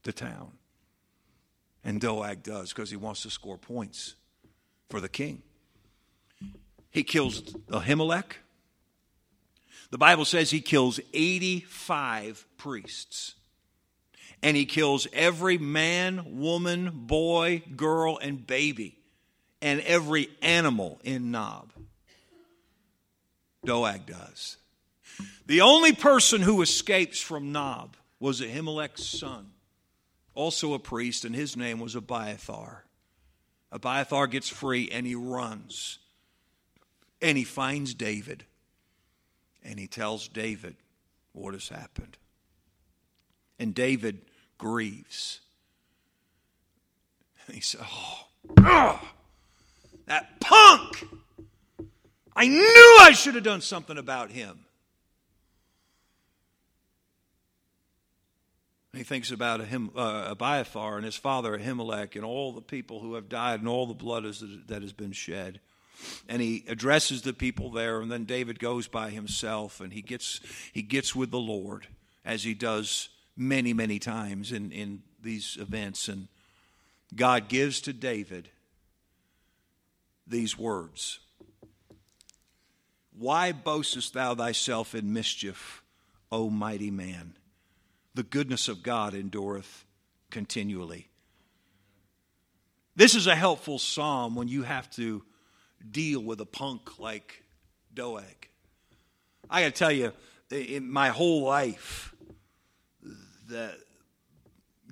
the 0.04 0.14
town. 0.14 0.52
And 1.84 2.02
Doeg 2.02 2.44
does 2.44 2.74
because 2.74 2.90
he 2.90 2.98
wants 2.98 3.24
to 3.24 3.30
score 3.30 3.58
points 3.58 4.16
for 4.90 5.00
the 5.00 5.10
king. 5.10 5.42
He 6.92 7.04
kills 7.04 7.42
Ahimelech. 7.70 8.34
The 9.92 9.98
Bible 9.98 10.26
says 10.26 10.52
he 10.52 10.62
kills 10.62 11.00
85 11.14 12.46
priests. 12.58 13.36
And 14.42 14.56
he 14.56 14.66
kills 14.66 15.08
every 15.12 15.58
man, 15.58 16.40
woman, 16.40 16.92
boy, 16.94 17.62
girl, 17.76 18.18
and 18.18 18.46
baby, 18.46 18.98
and 19.62 19.82
every 19.82 20.30
animal 20.42 21.00
in 21.04 21.32
Nob. 21.32 21.74
Doeg 23.66 24.06
does. 24.06 24.58
The 25.46 25.62
only 25.62 25.92
person 25.92 26.42
who 26.42 26.62
escapes 26.62 27.20
from 27.20 27.52
Nob 27.52 27.98
was 28.20 28.40
Ahimelech's 28.40 29.06
son, 29.06 29.48
also 30.40 30.74
a 30.74 30.80
priest, 30.80 31.26
and 31.26 31.36
his 31.36 31.58
name 31.58 31.82
was 31.82 31.96
Abiathar. 31.96 32.86
Abiathar 33.74 34.26
gets 34.26 34.48
free 34.48 34.90
and 34.90 35.06
he 35.06 35.14
runs. 35.14 36.00
And 37.22 37.38
he 37.38 37.44
finds 37.44 37.94
David. 37.94 38.46
And 39.66 39.78
he 39.78 39.86
tells 39.86 40.30
David 40.30 40.78
what 41.34 41.54
has 41.54 41.68
happened. 41.68 42.18
And 43.60 43.76
David 43.76 44.22
grieves. 44.58 45.42
And 47.46 47.56
he 47.56 47.62
says, 47.62 47.82
Oh, 47.84 48.28
ugh, 48.60 49.00
that 50.06 50.40
punk! 50.40 51.06
I 52.34 52.48
knew 52.48 52.98
I 53.02 53.12
should 53.14 53.36
have 53.36 53.44
done 53.44 53.60
something 53.60 53.98
about 53.98 54.32
him. 54.32 54.62
He 59.00 59.06
thinks 59.06 59.32
about 59.32 59.62
Ahim, 59.62 59.92
uh, 59.96 60.26
Abiathar 60.32 60.98
and 60.98 61.06
his 61.06 61.16
father 61.16 61.58
Ahimelech 61.58 62.18
and 62.18 62.26
all 62.26 62.52
the 62.52 62.60
people 62.60 63.00
who 63.00 63.14
have 63.14 63.30
died 63.30 63.62
and 63.62 63.70
all 63.70 63.88
the 63.88 63.94
blood 63.94 64.26
is, 64.26 64.44
that 64.68 64.82
has 64.82 64.92
been 64.92 65.14
shed. 65.14 65.62
And 66.28 66.42
he 66.42 66.66
addresses 66.68 67.22
the 67.22 67.32
people 67.32 67.72
there, 67.72 68.02
and 68.02 68.12
then 68.12 68.26
David 68.26 68.60
goes 68.60 68.90
by 68.90 69.12
himself 69.12 69.80
and 69.80 69.94
he 69.94 70.02
gets, 70.02 70.42
he 70.74 70.82
gets 70.82 71.16
with 71.16 71.32
the 71.32 71.40
Lord 71.40 71.88
as 72.26 72.44
he 72.44 72.54
does 72.54 73.08
many, 73.38 73.72
many 73.72 74.00
times 74.00 74.52
in, 74.52 74.70
in 74.74 75.02
these 75.24 75.58
events. 75.62 76.10
And 76.10 76.28
God 77.16 77.48
gives 77.48 77.80
to 77.82 77.94
David 77.94 78.50
these 80.28 80.60
words 80.60 81.20
Why 83.18 83.54
boastest 83.54 84.14
thou 84.14 84.36
thyself 84.36 84.94
in 84.94 85.14
mischief, 85.14 85.84
O 86.34 86.50
mighty 86.50 86.92
man? 86.92 87.36
The 88.14 88.24
goodness 88.24 88.68
of 88.68 88.84
God 88.84 89.14
endureth 89.14 89.86
continually. 90.30 91.10
This 92.96 93.16
is 93.16 93.28
a 93.28 93.36
helpful 93.36 93.80
psalm 93.80 94.36
when 94.36 94.48
you 94.48 94.64
have 94.64 94.90
to 94.92 95.24
deal 95.90 96.22
with 96.22 96.42
a 96.42 96.46
punk 96.46 97.00
like 97.00 97.44
Doeg. 97.94 98.50
I 99.50 99.62
got 99.62 99.68
to 99.68 99.72
tell 99.72 99.92
you, 99.92 100.12
in 100.52 100.90
my 100.92 101.10
whole 101.10 101.44
life, 101.44 102.14
that 103.48 103.76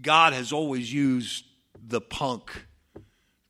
God 0.02 0.34
has 0.34 0.52
always 0.52 0.92
used 0.92 1.46
the 1.86 2.02
punk 2.02 2.66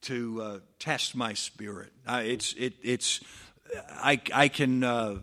to 0.01 0.41
uh, 0.41 0.59
test 0.79 1.15
my 1.15 1.33
spirit. 1.33 1.91
Uh, 2.05 2.21
it's 2.25 2.53
it, 2.53 2.73
it's 2.81 3.21
I 3.91 4.21
I 4.33 4.47
can. 4.47 4.83
Uh, 4.83 5.17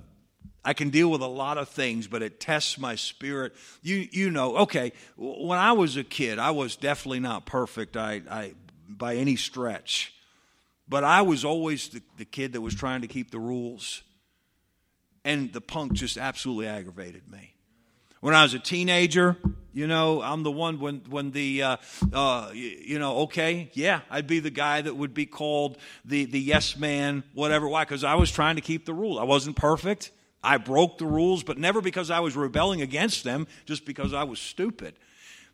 I 0.64 0.72
can 0.72 0.90
deal 0.90 1.10
with 1.10 1.20
a 1.20 1.26
lot 1.26 1.58
of 1.58 1.68
things, 1.68 2.06
but 2.06 2.22
it 2.22 2.40
tests 2.40 2.78
my 2.78 2.94
spirit. 2.94 3.52
You, 3.82 4.08
you 4.10 4.30
know, 4.30 4.56
okay, 4.58 4.92
when 5.16 5.58
I 5.58 5.72
was 5.72 5.96
a 5.96 6.04
kid, 6.04 6.38
I 6.38 6.52
was 6.52 6.76
definitely 6.76 7.20
not 7.20 7.44
perfect 7.44 7.96
I, 7.96 8.22
I, 8.30 8.54
by 8.88 9.16
any 9.16 9.36
stretch. 9.36 10.14
But 10.88 11.04
I 11.04 11.22
was 11.22 11.44
always 11.44 11.88
the, 11.88 12.02
the 12.18 12.24
kid 12.24 12.52
that 12.52 12.60
was 12.60 12.74
trying 12.74 13.02
to 13.02 13.06
keep 13.06 13.30
the 13.30 13.38
rules. 13.38 14.02
And 15.24 15.52
the 15.52 15.60
punk 15.60 15.94
just 15.94 16.18
absolutely 16.18 16.66
aggravated 16.66 17.30
me. 17.30 17.54
When 18.20 18.34
I 18.34 18.42
was 18.42 18.54
a 18.54 18.58
teenager, 18.58 19.36
you 19.74 19.86
know, 19.86 20.22
I'm 20.22 20.44
the 20.44 20.50
one 20.50 20.78
when 20.78 21.02
when 21.10 21.30
the 21.32 21.62
uh, 21.62 21.76
uh, 22.12 22.50
you 22.54 22.98
know, 22.98 23.18
okay, 23.22 23.70
yeah, 23.74 24.00
I'd 24.08 24.26
be 24.26 24.40
the 24.40 24.50
guy 24.50 24.80
that 24.80 24.94
would 24.94 25.12
be 25.12 25.26
called 25.26 25.78
the 26.04 26.24
the 26.24 26.40
yes 26.40 26.76
man, 26.76 27.22
whatever. 27.34 27.68
Why? 27.68 27.84
Because 27.84 28.04
I 28.04 28.14
was 28.14 28.30
trying 28.30 28.56
to 28.56 28.62
keep 28.62 28.86
the 28.86 28.94
rule. 28.94 29.18
I 29.18 29.24
wasn't 29.24 29.56
perfect. 29.56 30.10
I 30.44 30.58
broke 30.58 30.98
the 30.98 31.06
rules, 31.06 31.42
but 31.42 31.58
never 31.58 31.80
because 31.80 32.10
I 32.10 32.20
was 32.20 32.36
rebelling 32.36 32.82
against 32.82 33.24
them, 33.24 33.46
just 33.64 33.84
because 33.84 34.12
I 34.12 34.24
was 34.24 34.38
stupid. 34.38 34.94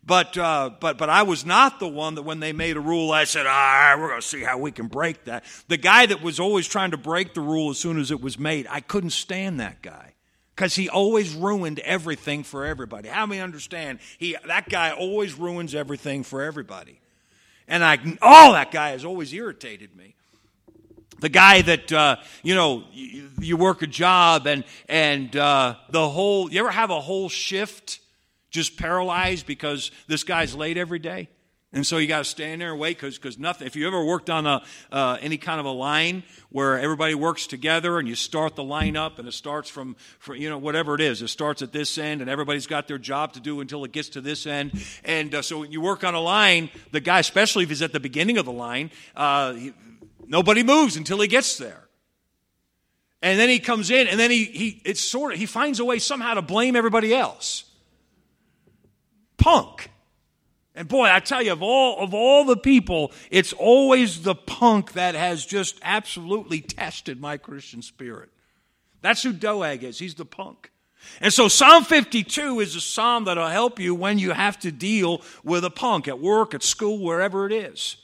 But, 0.03 0.37
uh, 0.37 0.71
but, 0.79 0.97
but 0.97 1.09
I 1.09 1.23
was 1.23 1.45
not 1.45 1.79
the 1.79 1.87
one 1.87 2.15
that 2.15 2.23
when 2.23 2.39
they 2.39 2.53
made 2.53 2.75
a 2.75 2.79
rule, 2.79 3.11
I 3.11 3.23
said, 3.25 3.45
all 3.45 3.53
right, 3.53 3.95
we're 3.95 4.07
going 4.07 4.21
to 4.21 4.27
see 4.27 4.41
how 4.41 4.57
we 4.57 4.71
can 4.71 4.87
break 4.87 5.25
that. 5.25 5.45
The 5.67 5.77
guy 5.77 6.07
that 6.07 6.23
was 6.23 6.39
always 6.39 6.67
trying 6.67 6.91
to 6.91 6.97
break 6.97 7.35
the 7.35 7.41
rule 7.41 7.69
as 7.69 7.77
soon 7.77 7.99
as 7.99 8.09
it 8.09 8.19
was 8.19 8.39
made, 8.39 8.65
I 8.69 8.79
couldn't 8.79 9.11
stand 9.11 9.59
that 9.59 9.81
guy 9.81 10.15
because 10.55 10.75
he 10.75 10.89
always 10.89 11.33
ruined 11.35 11.79
everything 11.79 12.43
for 12.43 12.65
everybody. 12.65 13.09
How 13.09 13.27
many 13.27 13.41
understand? 13.41 13.99
He, 14.17 14.35
that 14.47 14.69
guy 14.69 14.91
always 14.91 15.35
ruins 15.35 15.75
everything 15.75 16.23
for 16.23 16.41
everybody. 16.41 16.99
And 17.67 17.83
I, 17.83 17.99
oh, 18.23 18.53
that 18.53 18.71
guy 18.71 18.89
has 18.89 19.05
always 19.05 19.31
irritated 19.33 19.95
me 19.95 20.15
the 21.21 21.29
guy 21.29 21.61
that 21.61 21.91
uh, 21.91 22.17
you 22.43 22.53
know 22.53 22.83
you, 22.91 23.29
you, 23.39 23.55
work 23.55 23.81
a 23.81 23.87
job 23.87 24.47
and 24.47 24.65
and 24.89 25.33
uh, 25.35 25.75
the 25.89 26.09
whole 26.09 26.51
you 26.51 26.59
ever 26.59 26.71
have 26.71 26.89
a 26.89 26.99
whole 26.99 27.29
shift 27.29 27.99
just 28.49 28.77
paralyzed 28.77 29.45
because 29.45 29.91
this 30.07 30.23
guy's 30.23 30.53
late 30.53 30.77
every 30.77 30.99
day? 30.99 31.29
And 31.73 31.87
so 31.87 31.99
you 31.99 32.07
got 32.07 32.17
to 32.17 32.25
stand 32.25 32.59
there 32.59 32.71
and 32.71 32.79
wait 32.79 32.97
because 32.97 33.17
because 33.17 33.39
nothing 33.39 33.65
if 33.65 33.77
you 33.77 33.87
ever 33.87 34.03
worked 34.03 34.29
on 34.29 34.45
a 34.45 34.61
uh, 34.91 35.17
any 35.21 35.37
kind 35.37 35.57
of 35.57 35.65
a 35.65 35.71
line 35.71 36.23
where 36.49 36.77
everybody 36.77 37.15
works 37.15 37.47
together 37.47 37.97
and 37.97 38.09
you 38.09 38.15
start 38.15 38.57
the 38.57 38.63
line 38.63 38.97
up 38.97 39.19
and 39.19 39.27
it 39.27 39.31
starts 39.31 39.69
from, 39.69 39.95
from 40.19 40.35
you 40.35 40.49
know 40.49 40.57
whatever 40.57 40.95
it 40.95 41.01
is 41.01 41.21
it 41.21 41.29
starts 41.29 41.61
at 41.61 41.71
this 41.71 41.97
end 41.97 42.19
and 42.19 42.29
everybody's 42.29 42.67
got 42.67 42.89
their 42.89 42.97
job 42.97 43.31
to 43.31 43.39
do 43.39 43.61
until 43.61 43.85
it 43.85 43.93
gets 43.93 44.09
to 44.09 44.19
this 44.19 44.45
end. 44.45 44.83
And 45.05 45.33
uh, 45.33 45.41
so 45.41 45.59
when 45.59 45.71
you 45.71 45.79
work 45.79 46.03
on 46.03 46.13
a 46.13 46.19
line 46.19 46.69
the 46.91 46.99
guy 46.99 47.19
especially 47.19 47.63
if 47.63 47.69
he's 47.69 47.81
at 47.81 47.93
the 47.93 48.01
beginning 48.01 48.37
of 48.37 48.43
the 48.43 48.51
line 48.51 48.91
uh, 49.15 49.55
Nobody 50.27 50.63
moves 50.63 50.95
until 50.95 51.19
he 51.19 51.27
gets 51.27 51.57
there. 51.57 51.87
And 53.21 53.39
then 53.39 53.49
he 53.49 53.59
comes 53.59 53.91
in 53.91 54.07
and 54.07 54.19
then 54.19 54.31
he, 54.31 54.45
he 54.45 54.81
it's 54.83 55.01
sort 55.01 55.33
of 55.33 55.39
he 55.39 55.45
finds 55.45 55.79
a 55.79 55.85
way 55.85 55.99
somehow 55.99 56.33
to 56.33 56.41
blame 56.41 56.75
everybody 56.75 57.13
else. 57.13 57.65
Punk. 59.37 59.89
And 60.73 60.87
boy, 60.87 61.07
I 61.11 61.19
tell 61.19 61.41
you, 61.41 61.51
of 61.51 61.61
all 61.61 61.99
of 61.99 62.13
all 62.13 62.45
the 62.45 62.57
people, 62.57 63.11
it's 63.29 63.53
always 63.53 64.23
the 64.23 64.35
punk 64.35 64.93
that 64.93 65.13
has 65.15 65.45
just 65.45 65.79
absolutely 65.83 66.61
tested 66.61 67.19
my 67.21 67.37
Christian 67.37 67.81
spirit. 67.81 68.29
That's 69.01 69.21
who 69.21 69.33
Doeg 69.33 69.83
is. 69.83 69.99
He's 69.99 70.15
the 70.15 70.25
punk. 70.25 70.71
And 71.19 71.33
so 71.33 71.47
Psalm 71.47 71.83
52 71.83 72.59
is 72.59 72.75
a 72.75 72.81
psalm 72.81 73.25
that'll 73.25 73.47
help 73.47 73.79
you 73.79 73.95
when 73.95 74.19
you 74.19 74.31
have 74.31 74.59
to 74.59 74.71
deal 74.71 75.21
with 75.43 75.65
a 75.65 75.69
punk 75.69 76.07
at 76.07 76.19
work, 76.19 76.53
at 76.53 76.63
school, 76.63 76.99
wherever 77.03 77.45
it 77.45 77.51
is. 77.51 77.97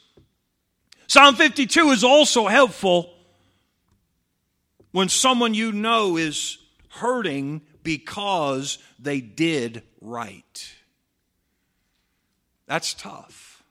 Psalm 1.08 1.36
52 1.36 1.92
is 1.92 2.04
also 2.04 2.48
helpful 2.48 3.14
when 4.92 5.08
someone 5.08 5.54
you 5.54 5.72
know 5.72 6.18
is 6.18 6.58
hurting 6.90 7.62
because 7.82 8.78
they 9.00 9.22
did 9.22 9.84
right. 10.02 10.76
That's 12.66 12.94
tough. 12.94 13.64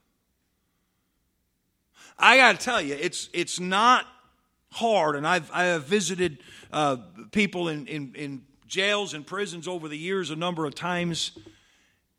I 2.17 2.37
got 2.37 2.59
to 2.59 2.65
tell 2.65 2.81
you, 2.81 2.97
it's, 2.99 3.29
it's 3.33 3.59
not 3.59 4.07
hard, 4.71 5.15
and 5.15 5.27
I've, 5.27 5.51
I 5.53 5.65
have 5.65 5.83
visited 5.83 6.39
uh, 6.73 6.97
people 7.31 7.67
in, 7.69 7.85
in, 7.85 8.15
in 8.15 8.41
jails 8.67 9.13
and 9.13 9.25
prisons 9.25 9.67
over 9.67 9.87
the 9.87 9.97
years 9.97 10.31
a 10.31 10.35
number 10.35 10.65
of 10.65 10.73
times. 10.73 11.37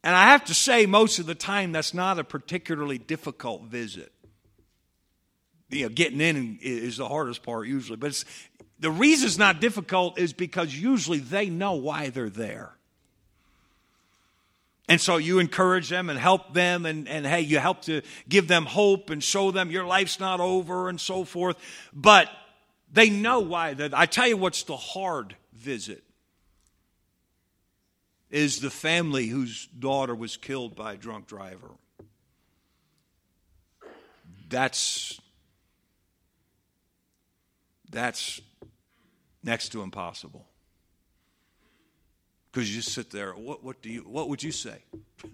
And 0.04 0.14
I 0.14 0.26
have 0.26 0.44
to 0.44 0.54
say, 0.54 0.86
most 0.86 1.18
of 1.18 1.26
the 1.26 1.34
time, 1.34 1.72
that's 1.72 1.92
not 1.92 2.20
a 2.20 2.24
particularly 2.24 2.98
difficult 2.98 3.64
visit 3.64 4.12
you 5.70 5.82
know, 5.82 5.88
getting 5.88 6.20
in 6.20 6.58
is 6.62 6.96
the 6.96 7.08
hardest 7.08 7.42
part 7.42 7.66
usually. 7.66 7.96
But 7.96 8.22
the 8.78 8.90
reason 8.90 9.26
it's 9.26 9.38
not 9.38 9.60
difficult 9.60 10.18
is 10.18 10.32
because 10.32 10.74
usually 10.74 11.18
they 11.18 11.46
know 11.46 11.74
why 11.74 12.10
they're 12.10 12.30
there. 12.30 12.72
And 14.88 15.00
so 15.00 15.18
you 15.18 15.38
encourage 15.38 15.90
them 15.90 16.08
and 16.08 16.18
help 16.18 16.54
them, 16.54 16.86
and, 16.86 17.06
and 17.08 17.26
hey, 17.26 17.42
you 17.42 17.58
help 17.58 17.82
to 17.82 18.00
give 18.26 18.48
them 18.48 18.64
hope 18.64 19.10
and 19.10 19.22
show 19.22 19.50
them 19.50 19.70
your 19.70 19.84
life's 19.84 20.18
not 20.18 20.40
over 20.40 20.88
and 20.88 20.98
so 20.98 21.24
forth. 21.24 21.58
But 21.92 22.30
they 22.90 23.10
know 23.10 23.40
why. 23.40 23.76
I 23.92 24.06
tell 24.06 24.26
you 24.26 24.38
what's 24.38 24.62
the 24.62 24.78
hard 24.78 25.36
visit 25.52 26.02
is 28.30 28.60
the 28.60 28.70
family 28.70 29.26
whose 29.26 29.66
daughter 29.66 30.14
was 30.14 30.38
killed 30.38 30.74
by 30.74 30.94
a 30.94 30.96
drunk 30.96 31.26
driver. 31.26 31.70
That's 34.48 35.20
that's 37.90 38.40
next 39.42 39.70
to 39.70 39.82
impossible. 39.82 40.46
Because 42.50 42.68
you 42.68 42.80
just 42.80 42.94
sit 42.94 43.10
there, 43.10 43.32
what, 43.32 43.62
what, 43.62 43.82
do 43.82 43.90
you, 43.90 44.00
what 44.00 44.28
would 44.28 44.42
you 44.42 44.52
say? 44.52 44.78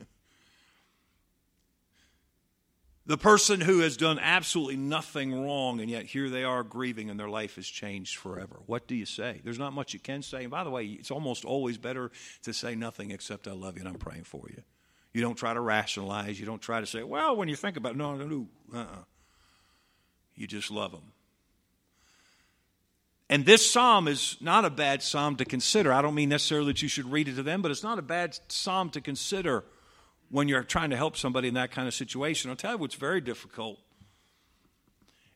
The 3.07 3.19
person 3.19 3.61
who 3.61 3.81
has 3.81 3.99
done 3.99 4.19
absolutely 4.19 4.77
nothing 4.77 5.45
wrong, 5.45 5.81
and 5.81 5.91
yet 5.91 6.07
here 6.07 6.31
they 6.31 6.43
are 6.43 6.63
grieving 6.63 7.11
and 7.11 7.21
their 7.21 7.29
life 7.29 7.57
has 7.57 7.67
changed 7.67 8.17
forever. 8.17 8.61
What 8.65 8.87
do 8.87 8.95
you 8.95 9.05
say? 9.05 9.43
There's 9.45 9.59
not 9.59 9.75
much 9.75 9.93
you 9.93 10.01
can 10.01 10.23
say. 10.23 10.45
And 10.45 10.51
by 10.51 10.65
the 10.65 10.71
way, 10.71 10.87
it's 10.87 11.11
almost 11.11 11.45
always 11.45 11.77
better 11.77 12.11
to 12.45 12.55
say 12.55 12.75
nothing 12.75 13.11
except 13.11 13.47
I 13.47 13.53
love 13.53 13.77
you 13.77 13.81
and 13.81 13.89
I'm 13.89 14.01
praying 14.01 14.25
for 14.25 14.47
you. 14.49 14.63
You 15.13 15.21
don't 15.21 15.35
try 15.35 15.53
to 15.53 15.61
rationalize. 15.61 16.41
You 16.41 16.47
don't 16.47 16.63
try 16.63 16.81
to 16.81 16.87
say, 16.87 17.03
well, 17.03 17.37
when 17.37 17.49
you 17.49 17.57
think 17.57 17.77
about 17.77 17.93
it, 17.93 17.99
no, 17.99 18.17
no, 18.17 18.27
no. 18.27 18.47
Uh-uh. 18.75 19.05
You 20.35 20.47
just 20.47 20.71
love 20.71 20.93
them. 20.93 21.13
And 23.31 23.47
this 23.47 23.71
psalm 23.71 24.07
is 24.07 24.37
not 24.41 24.65
a 24.65 24.71
bad 24.71 25.03
psalm 25.03 25.37
to 25.37 25.45
consider. 25.45 25.93
I 25.93 26.03
don't 26.03 26.15
mean 26.15 26.29
necessarily 26.29 26.69
that 26.69 26.83
you 26.83 26.89
should 26.89 27.11
read 27.11 27.29
it 27.29 27.37
to 27.37 27.43
them, 27.43 27.63
but 27.63 27.71
it's 27.71 27.83
not 27.83 27.99
a 27.99 28.03
bad 28.03 28.39
psalm 28.49 28.91
to 28.91 29.01
consider 29.01 29.65
when 30.31 30.49
you're 30.49 30.63
trying 30.63 30.91
to 30.91 30.97
help 30.97 31.17
somebody 31.17 31.49
in 31.49 31.55
that 31.55 31.71
kind 31.71 31.89
of 31.89 31.95
situation. 31.95 32.51
I'll 32.51 32.57
tell 32.57 32.73
you 32.73 32.79
what's 32.79 32.97
very 32.97 33.21
difficult 33.21 33.79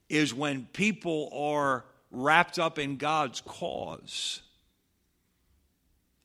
is 0.09 0.35
when 0.35 0.67
people 0.73 1.31
are 1.33 1.85
wrapped 2.11 2.59
up 2.59 2.79
in 2.79 2.97
God's 2.97 3.41
cause. 3.43 4.43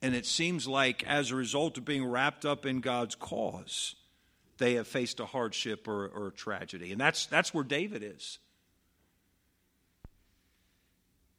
And 0.01 0.15
it 0.15 0.25
seems 0.25 0.67
like 0.67 1.03
as 1.05 1.31
a 1.31 1.35
result 1.35 1.77
of 1.77 1.85
being 1.85 2.05
wrapped 2.05 2.45
up 2.45 2.65
in 2.65 2.81
God's 2.81 3.15
cause, 3.15 3.95
they 4.57 4.73
have 4.73 4.87
faced 4.87 5.19
a 5.19 5.25
hardship 5.25 5.87
or, 5.87 6.07
or 6.07 6.27
a 6.27 6.31
tragedy. 6.31 6.91
And 6.91 6.99
that's, 6.99 7.25
that's 7.25 7.53
where 7.53 7.63
David 7.63 8.03
is. 8.03 8.39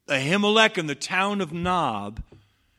Ahimelech 0.07 0.77
and 0.77 0.89
the 0.89 0.95
town 0.95 1.41
of 1.41 1.51
Nob 1.51 2.21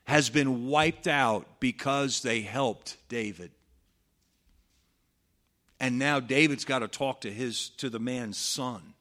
has 0.05 0.31
been 0.31 0.69
wiped 0.69 1.09
out 1.09 1.47
because 1.59 2.23
they 2.23 2.41
helped 2.41 2.97
David. 3.09 3.51
And 5.81 5.99
now 5.99 6.21
David's 6.21 6.65
got 6.65 6.79
to 6.79 6.89
talk 6.89 7.23
to 7.23 7.33
his 7.33 7.71
to 7.79 7.91
the 7.91 7.99
man's 7.99 8.39
son. 8.39 8.95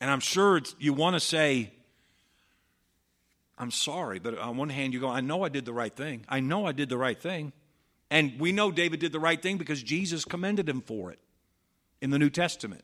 And 0.00 0.10
I'm 0.10 0.20
sure 0.20 0.60
you 0.78 0.92
want 0.92 1.16
to 1.16 1.20
say, 1.20 1.70
I'm 3.58 3.70
sorry, 3.70 4.18
but 4.18 4.38
on 4.38 4.56
one 4.56 4.70
hand, 4.70 4.94
you 4.94 5.00
go, 5.00 5.08
I 5.08 5.20
know 5.20 5.42
I 5.42 5.48
did 5.48 5.64
the 5.64 5.72
right 5.72 5.94
thing. 5.94 6.24
I 6.28 6.40
know 6.40 6.66
I 6.66 6.72
did 6.72 6.88
the 6.88 6.96
right 6.96 7.20
thing. 7.20 7.52
And 8.10 8.40
we 8.40 8.52
know 8.52 8.70
David 8.70 9.00
did 9.00 9.12
the 9.12 9.20
right 9.20 9.40
thing 9.40 9.58
because 9.58 9.82
Jesus 9.82 10.24
commended 10.24 10.68
him 10.68 10.80
for 10.80 11.10
it 11.10 11.18
in 12.00 12.10
the 12.10 12.18
New 12.18 12.30
Testament. 12.30 12.82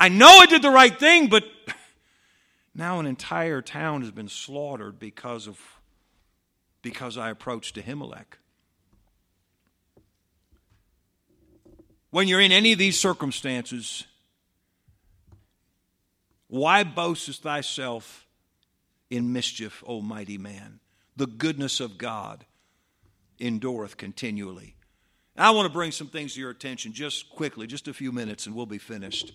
I 0.00 0.08
know 0.08 0.38
I 0.38 0.46
did 0.46 0.62
the 0.62 0.70
right 0.70 0.98
thing, 0.98 1.28
but 1.28 1.44
now 2.74 2.98
an 3.00 3.06
entire 3.06 3.60
town 3.60 4.00
has 4.00 4.10
been 4.10 4.30
slaughtered 4.30 4.98
because 4.98 5.46
of 5.46 5.60
because 6.80 7.18
I 7.18 7.28
approached 7.28 7.76
Ahimelech. 7.76 8.38
When 12.08 12.26
you're 12.26 12.40
in 12.40 12.50
any 12.50 12.72
of 12.72 12.78
these 12.78 12.98
circumstances, 12.98 14.04
why 16.48 16.82
boastest 16.82 17.42
thyself 17.42 18.26
in 19.10 19.34
mischief, 19.34 19.84
O 19.86 20.00
mighty 20.00 20.38
man? 20.38 20.80
The 21.16 21.26
goodness 21.26 21.78
of 21.78 21.98
God 21.98 22.46
endureth 23.38 23.98
continually. 23.98 24.76
I 25.36 25.50
want 25.50 25.66
to 25.66 25.72
bring 25.72 25.92
some 25.92 26.08
things 26.08 26.34
to 26.34 26.40
your 26.40 26.50
attention 26.50 26.94
just 26.94 27.28
quickly, 27.28 27.66
just 27.66 27.86
a 27.86 27.92
few 27.92 28.12
minutes, 28.12 28.46
and 28.46 28.54
we'll 28.54 28.64
be 28.64 28.78
finished. 28.78 29.32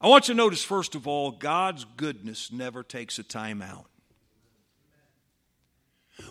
I 0.00 0.08
want 0.08 0.26
you 0.26 0.34
to 0.34 0.38
notice, 0.38 0.64
first 0.64 0.94
of 0.94 1.06
all, 1.06 1.30
God's 1.30 1.84
goodness 1.96 2.50
never 2.50 2.82
takes 2.82 3.18
a 3.20 3.22
time 3.22 3.62
out. 3.62 3.86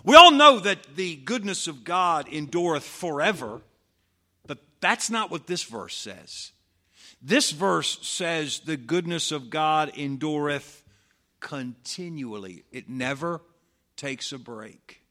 We 0.04 0.16
all 0.16 0.32
know 0.32 0.60
that 0.60 0.96
the 0.96 1.16
goodness 1.16 1.68
of 1.68 1.84
God 1.84 2.28
endureth 2.28 2.84
forever, 2.84 3.62
but 4.46 4.60
that's 4.82 5.10
not 5.10 5.32
what 5.32 5.48
this 5.48 5.64
verse 5.64 5.96
says. 5.96 6.52
This 7.22 7.52
verse 7.52 8.00
says 8.06 8.60
the 8.60 8.78
goodness 8.78 9.32
of 9.32 9.50
God 9.50 9.92
endureth 9.98 10.84
continually, 11.40 12.66
it 12.72 12.90
never 12.90 13.42
takes 13.96 14.32
a 14.32 14.38
break. 14.38 15.02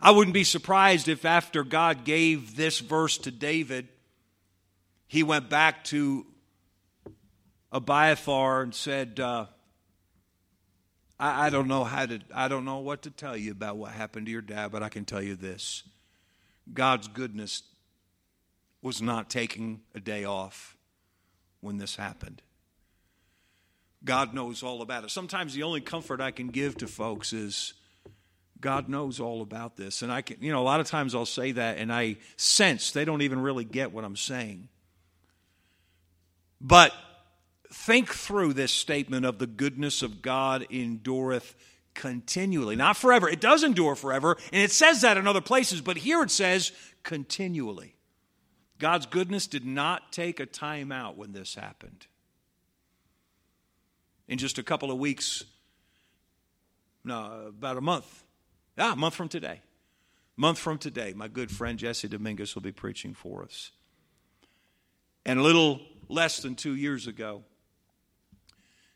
I 0.00 0.12
wouldn't 0.12 0.34
be 0.34 0.44
surprised 0.44 1.08
if 1.08 1.24
after 1.24 1.62
God 1.62 2.04
gave 2.04 2.56
this 2.56 2.78
verse 2.80 3.18
to 3.18 3.30
David, 3.30 3.88
he 5.10 5.24
went 5.24 5.50
back 5.50 5.82
to 5.82 6.24
Abiathar 7.72 8.62
and 8.62 8.72
said, 8.72 9.18
uh, 9.18 9.46
I, 11.18 11.46
I 11.46 11.50
don't 11.50 11.66
know 11.66 11.82
how 11.82 12.06
to, 12.06 12.20
I 12.32 12.46
don't 12.46 12.64
know 12.64 12.78
what 12.78 13.02
to 13.02 13.10
tell 13.10 13.36
you 13.36 13.50
about 13.50 13.76
what 13.76 13.90
happened 13.90 14.26
to 14.26 14.32
your 14.32 14.40
dad, 14.40 14.70
but 14.70 14.84
I 14.84 14.88
can 14.88 15.04
tell 15.04 15.20
you 15.20 15.34
this 15.34 15.82
God's 16.72 17.08
goodness 17.08 17.64
was 18.82 19.02
not 19.02 19.28
taking 19.28 19.80
a 19.96 20.00
day 20.00 20.24
off 20.24 20.76
when 21.60 21.78
this 21.78 21.96
happened. 21.96 22.40
God 24.04 24.32
knows 24.32 24.62
all 24.62 24.80
about 24.80 25.02
it. 25.02 25.10
Sometimes 25.10 25.54
the 25.54 25.64
only 25.64 25.80
comfort 25.80 26.20
I 26.20 26.30
can 26.30 26.50
give 26.50 26.76
to 26.76 26.86
folks 26.86 27.32
is 27.32 27.74
God 28.60 28.88
knows 28.88 29.18
all 29.18 29.42
about 29.42 29.76
this. 29.76 30.02
And 30.02 30.12
I 30.12 30.22
can, 30.22 30.36
you 30.40 30.52
know, 30.52 30.62
a 30.62 30.62
lot 30.62 30.78
of 30.78 30.86
times 30.86 31.16
I'll 31.16 31.26
say 31.26 31.50
that 31.50 31.78
and 31.78 31.92
I 31.92 32.18
sense 32.36 32.92
they 32.92 33.04
don't 33.04 33.22
even 33.22 33.40
really 33.40 33.64
get 33.64 33.90
what 33.90 34.04
I'm 34.04 34.14
saying. 34.14 34.68
But 36.60 36.92
think 37.72 38.08
through 38.08 38.52
this 38.52 38.72
statement 38.72 39.24
of 39.24 39.38
the 39.38 39.46
goodness 39.46 40.02
of 40.02 40.22
God 40.22 40.66
endureth 40.70 41.54
continually. 41.94 42.76
Not 42.76 42.96
forever. 42.96 43.28
It 43.28 43.40
does 43.40 43.64
endure 43.64 43.94
forever, 43.94 44.36
and 44.52 44.62
it 44.62 44.70
says 44.70 45.00
that 45.02 45.16
in 45.16 45.26
other 45.26 45.40
places, 45.40 45.80
but 45.80 45.96
here 45.96 46.22
it 46.22 46.30
says 46.30 46.72
continually. 47.02 47.96
God's 48.78 49.06
goodness 49.06 49.46
did 49.46 49.64
not 49.64 50.12
take 50.12 50.40
a 50.40 50.46
time 50.46 50.90
out 50.90 51.16
when 51.16 51.32
this 51.32 51.54
happened. 51.54 52.06
In 54.26 54.38
just 54.38 54.58
a 54.58 54.62
couple 54.62 54.90
of 54.90 54.98
weeks, 54.98 55.44
no, 57.04 57.46
about 57.48 57.76
a 57.76 57.80
month, 57.80 58.24
ah, 58.78 58.92
a 58.92 58.96
month 58.96 59.14
from 59.14 59.28
today, 59.28 59.60
A 60.36 60.40
month 60.40 60.58
from 60.58 60.78
today, 60.78 61.12
my 61.14 61.28
good 61.28 61.50
friend 61.50 61.78
Jesse 61.78 62.08
Dominguez 62.08 62.54
will 62.54 62.62
be 62.62 62.72
preaching 62.72 63.12
for 63.12 63.42
us. 63.42 63.72
And 65.26 65.38
a 65.38 65.42
little 65.42 65.82
less 66.10 66.40
than 66.40 66.56
two 66.56 66.74
years 66.74 67.06
ago, 67.06 67.42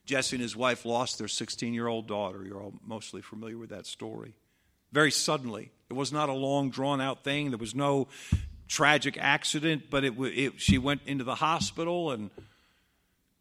Jesse 0.04 0.36
and 0.36 0.42
his 0.42 0.54
wife 0.56 0.84
lost 0.84 1.18
their 1.18 1.28
16 1.28 1.72
year 1.72 1.86
old 1.86 2.06
daughter. 2.06 2.44
You're 2.44 2.62
all 2.62 2.74
mostly 2.84 3.22
familiar 3.22 3.56
with 3.56 3.70
that 3.70 3.86
story. 3.86 4.34
Very 4.92 5.10
suddenly. 5.10 5.70
It 5.88 5.94
was 5.94 6.12
not 6.12 6.28
a 6.28 6.32
long, 6.32 6.70
drawn 6.70 7.00
out 7.00 7.24
thing. 7.24 7.50
There 7.50 7.58
was 7.58 7.74
no 7.74 8.08
tragic 8.68 9.16
accident, 9.18 9.84
but 9.90 10.04
it, 10.04 10.14
it, 10.18 10.60
she 10.60 10.78
went 10.78 11.02
into 11.06 11.24
the 11.24 11.36
hospital 11.36 12.10
and 12.10 12.30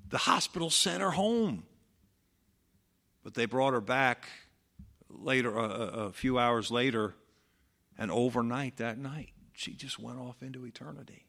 the 0.09 0.19
hospital 0.19 0.69
sent 0.69 1.01
her 1.01 1.11
home. 1.11 1.63
But 3.23 3.33
they 3.33 3.45
brought 3.45 3.73
her 3.73 3.81
back 3.81 4.27
later, 5.09 5.57
a, 5.57 5.63
a 5.63 6.11
few 6.11 6.37
hours 6.37 6.71
later, 6.71 7.15
and 7.97 8.11
overnight 8.11 8.77
that 8.77 8.97
night, 8.97 9.29
she 9.53 9.73
just 9.73 9.99
went 9.99 10.19
off 10.19 10.41
into 10.41 10.65
eternity. 10.65 11.25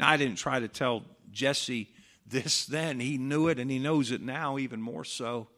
Now, 0.00 0.08
I 0.08 0.16
didn't 0.16 0.38
try 0.38 0.58
to 0.58 0.66
tell 0.66 1.04
Jesse 1.30 1.90
this 2.26 2.64
then. 2.64 3.00
He 3.00 3.18
knew 3.18 3.48
it 3.48 3.58
and 3.58 3.70
he 3.70 3.78
knows 3.78 4.10
it 4.10 4.22
now 4.22 4.56
even 4.56 4.80
more 4.80 5.04
so. 5.04 5.48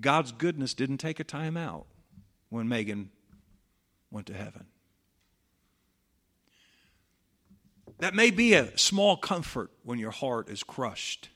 God's 0.00 0.32
goodness 0.32 0.72
didn't 0.72 0.98
take 0.98 1.20
a 1.20 1.24
time 1.24 1.56
out 1.56 1.86
when 2.48 2.66
Megan 2.66 3.10
went 4.10 4.26
to 4.28 4.34
heaven. 4.34 4.64
That 7.98 8.14
may 8.14 8.30
be 8.30 8.54
a 8.54 8.76
small 8.78 9.18
comfort 9.18 9.70
when 9.82 9.98
your 9.98 10.10
heart 10.10 10.48
is 10.48 10.62
crushed, 10.62 11.28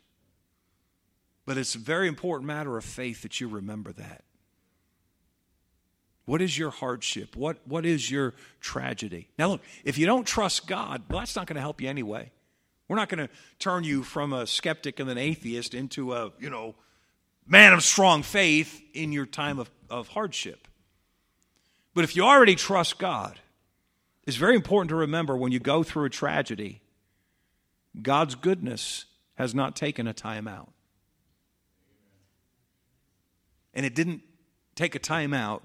but 1.45 1.59
it's 1.59 1.75
a 1.75 1.79
very 1.79 2.09
important 2.09 2.47
matter 2.47 2.79
of 2.79 2.85
faith 2.85 3.23
that 3.23 3.41
you 3.41 3.47
remember 3.47 3.93
that. 3.93 4.25
What 6.29 6.43
is 6.43 6.59
your 6.59 6.69
hardship? 6.69 7.37
What, 7.37 7.57
what 7.67 7.87
is 7.87 8.11
your 8.11 8.35
tragedy? 8.61 9.29
Now, 9.39 9.49
look, 9.49 9.63
if 9.83 9.97
you 9.97 10.05
don't 10.05 10.27
trust 10.27 10.67
God, 10.67 11.05
well, 11.09 11.21
that's 11.21 11.35
not 11.35 11.47
going 11.47 11.55
to 11.55 11.63
help 11.63 11.81
you 11.81 11.89
anyway. 11.89 12.31
We're 12.87 12.97
not 12.97 13.09
going 13.09 13.27
to 13.27 13.33
turn 13.59 13.83
you 13.83 14.03
from 14.03 14.35
a 14.35 14.47
skeptic 14.47 15.01
and 15.01 15.09
an 15.09 15.17
atheist 15.17 15.73
into 15.73 16.13
a, 16.13 16.31
you 16.39 16.51
know, 16.51 16.75
man 17.47 17.73
of 17.73 17.83
strong 17.83 18.23
faith 18.23 18.79
in 18.93 19.11
your 19.11 19.25
time 19.25 19.59
of, 19.59 19.71
of 19.89 20.09
hardship. 20.09 20.69
But 21.95 22.05
if 22.05 22.15
you 22.15 22.25
already 22.25 22.57
trust 22.57 22.99
God, 22.99 23.41
it's 24.27 24.37
very 24.37 24.55
important 24.55 24.91
to 24.91 24.97
remember 24.97 25.35
when 25.35 25.51
you 25.51 25.61
go 25.61 25.83
through 25.83 26.05
a 26.05 26.11
tragedy, 26.11 26.83
God's 28.03 28.35
goodness 28.35 29.07
has 29.37 29.55
not 29.55 29.77
taken 29.77 30.07
a 30.07 30.13
time 30.13 30.47
out. 30.47 30.73
And 33.73 33.87
it 33.87 33.95
didn't 33.95 34.21
take 34.75 34.95
a 34.95 34.99
time 34.99 35.33
out 35.33 35.63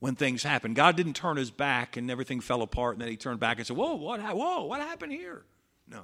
when 0.00 0.16
things 0.16 0.42
happen. 0.42 0.74
God 0.74 0.96
didn't 0.96 1.14
turn 1.14 1.36
his 1.36 1.50
back 1.50 1.96
and 1.96 2.10
everything 2.10 2.40
fell 2.40 2.62
apart 2.62 2.94
and 2.96 3.02
then 3.02 3.08
he 3.08 3.16
turned 3.16 3.38
back 3.38 3.58
and 3.58 3.66
said, 3.66 3.76
Whoa, 3.76 3.94
what, 3.94 4.20
whoa, 4.20 4.64
what 4.64 4.80
happened 4.80 5.12
here? 5.12 5.44
No. 5.86 6.02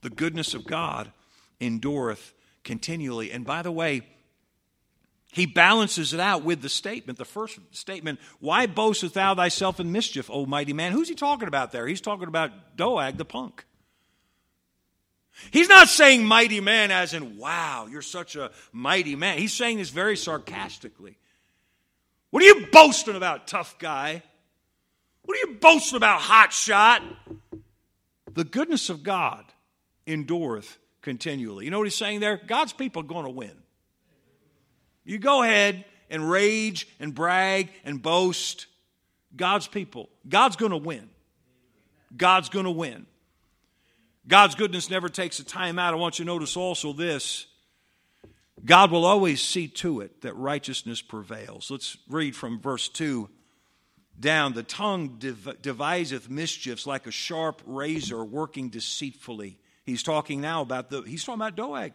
The 0.00 0.10
goodness 0.10 0.54
of 0.54 0.64
God 0.64 1.12
endureth 1.60 2.32
continually. 2.64 3.30
And 3.30 3.44
by 3.44 3.62
the 3.62 3.72
way, 3.72 4.02
he 5.32 5.46
balances 5.46 6.12
it 6.12 6.20
out 6.20 6.44
with 6.44 6.60
the 6.60 6.68
statement, 6.68 7.18
the 7.18 7.24
first 7.24 7.58
statement, 7.72 8.20
Why 8.38 8.66
boastest 8.66 9.14
thou 9.14 9.34
thyself 9.34 9.80
in 9.80 9.90
mischief, 9.90 10.30
O 10.30 10.46
mighty 10.46 10.72
man? 10.72 10.92
Who's 10.92 11.08
he 11.08 11.14
talking 11.14 11.48
about 11.48 11.72
there? 11.72 11.86
He's 11.86 12.00
talking 12.00 12.28
about 12.28 12.76
Doeg 12.76 13.16
the 13.16 13.24
punk. 13.24 13.64
He's 15.50 15.68
not 15.68 15.88
saying 15.88 16.26
mighty 16.26 16.60
man 16.60 16.90
as 16.90 17.14
in, 17.14 17.38
wow, 17.38 17.88
you're 17.90 18.02
such 18.02 18.36
a 18.36 18.50
mighty 18.70 19.16
man. 19.16 19.38
He's 19.38 19.54
saying 19.54 19.78
this 19.78 19.88
very 19.88 20.16
sarcastically. 20.16 21.16
What 22.32 22.42
are 22.42 22.46
you 22.46 22.66
boasting 22.72 23.14
about, 23.14 23.46
tough 23.46 23.78
guy? 23.78 24.22
What 25.26 25.36
are 25.36 25.50
you 25.50 25.58
boasting 25.60 25.98
about, 25.98 26.22
hot 26.22 26.50
shot? 26.50 27.02
The 28.32 28.44
goodness 28.44 28.88
of 28.88 29.02
God 29.02 29.44
endureth 30.06 30.78
continually. 31.02 31.66
You 31.66 31.70
know 31.70 31.76
what 31.76 31.84
he's 31.84 31.94
saying 31.94 32.20
there? 32.20 32.40
God's 32.46 32.72
people 32.72 33.02
are 33.02 33.06
going 33.06 33.26
to 33.26 33.30
win. 33.30 33.52
You 35.04 35.18
go 35.18 35.42
ahead 35.42 35.84
and 36.08 36.30
rage 36.30 36.88
and 36.98 37.14
brag 37.14 37.68
and 37.84 38.00
boast. 38.00 38.66
God's 39.36 39.66
people, 39.68 40.08
God's 40.26 40.56
going 40.56 40.72
to 40.72 40.78
win. 40.78 41.10
God's 42.16 42.48
going 42.48 42.64
to 42.64 42.70
win. 42.70 43.04
God's 44.26 44.54
goodness 44.54 44.88
never 44.88 45.10
takes 45.10 45.38
a 45.38 45.44
time 45.44 45.78
out. 45.78 45.92
I 45.92 45.98
want 45.98 46.18
you 46.18 46.24
to 46.24 46.30
notice 46.30 46.56
also 46.56 46.94
this 46.94 47.46
God 48.64 48.90
will 48.90 49.04
always 49.04 49.42
see 49.42 49.68
to 49.68 50.00
it 50.00 50.22
that 50.22 50.34
righteousness 50.34 51.02
prevails. 51.02 51.70
Let's 51.70 51.96
read 52.08 52.36
from 52.36 52.60
verse 52.60 52.88
2 52.88 53.28
down. 54.18 54.52
The 54.52 54.62
tongue 54.62 55.16
dev- 55.18 55.60
deviseth 55.60 56.30
mischiefs 56.30 56.86
like 56.86 57.06
a 57.06 57.10
sharp 57.10 57.60
razor 57.66 58.24
working 58.24 58.68
deceitfully. 58.68 59.58
He's 59.84 60.02
talking 60.02 60.40
now 60.40 60.62
about 60.62 60.90
the, 60.90 61.02
he's 61.02 61.24
talking 61.24 61.40
about 61.40 61.56
Doeg. 61.56 61.94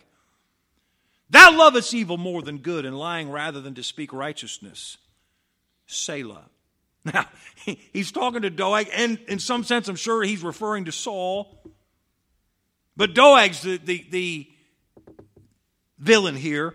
Thou 1.29 1.57
lovest 1.57 1.93
evil 1.93 2.17
more 2.17 2.41
than 2.41 2.59
good, 2.59 2.85
and 2.85 2.97
lying 2.97 3.29
rather 3.29 3.59
than 3.59 3.75
to 3.75 3.83
speak 3.83 4.13
righteousness. 4.13 4.97
Selah. 5.85 6.45
Now, 7.13 7.25
he's 7.93 8.11
talking 8.11 8.41
to 8.41 8.49
Doeg, 8.49 8.89
and 8.91 9.17
in 9.29 9.39
some 9.39 9.63
sense, 9.63 9.87
I'm 9.87 9.95
sure 9.95 10.23
he's 10.23 10.43
referring 10.43 10.85
to 10.85 10.91
Saul. 10.91 11.57
But 12.97 13.13
Doeg's 13.13 13.61
the, 13.61 13.77
the, 13.77 14.05
the 14.09 14.49
villain 15.97 16.35
here. 16.35 16.73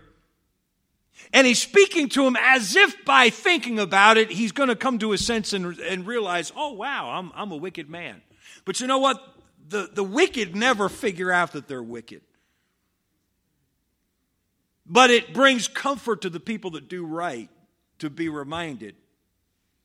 And 1.31 1.47
he's 1.47 1.61
speaking 1.61 2.09
to 2.09 2.25
him 2.25 2.35
as 2.39 2.75
if 2.75 3.05
by 3.05 3.29
thinking 3.29 3.79
about 3.79 4.17
it, 4.17 4.31
he's 4.31 4.51
going 4.51 4.69
to 4.69 4.75
come 4.75 4.99
to 4.99 5.13
a 5.13 5.17
sense 5.17 5.53
and, 5.53 5.77
and 5.79 6.05
realize, 6.05 6.51
oh, 6.55 6.73
wow, 6.73 7.09
I'm, 7.11 7.31
I'm 7.35 7.51
a 7.51 7.55
wicked 7.55 7.89
man. 7.89 8.21
But 8.65 8.79
you 8.79 8.87
know 8.87 8.99
what? 8.99 9.21
The, 9.69 9.89
the 9.91 10.03
wicked 10.03 10.55
never 10.55 10.89
figure 10.89 11.31
out 11.31 11.53
that 11.53 11.67
they're 11.67 11.83
wicked. 11.83 12.21
But 14.85 15.11
it 15.11 15.33
brings 15.33 15.67
comfort 15.67 16.21
to 16.21 16.29
the 16.29 16.39
people 16.39 16.71
that 16.71 16.89
do 16.89 17.05
right 17.05 17.49
to 17.99 18.09
be 18.09 18.27
reminded 18.27 18.95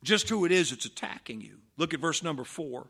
just 0.02 0.28
who 0.28 0.44
it 0.44 0.52
is 0.52 0.70
that's 0.70 0.84
attacking 0.84 1.40
you. 1.40 1.58
Look 1.76 1.94
at 1.94 2.00
verse 2.00 2.22
number 2.22 2.44
four. 2.44 2.88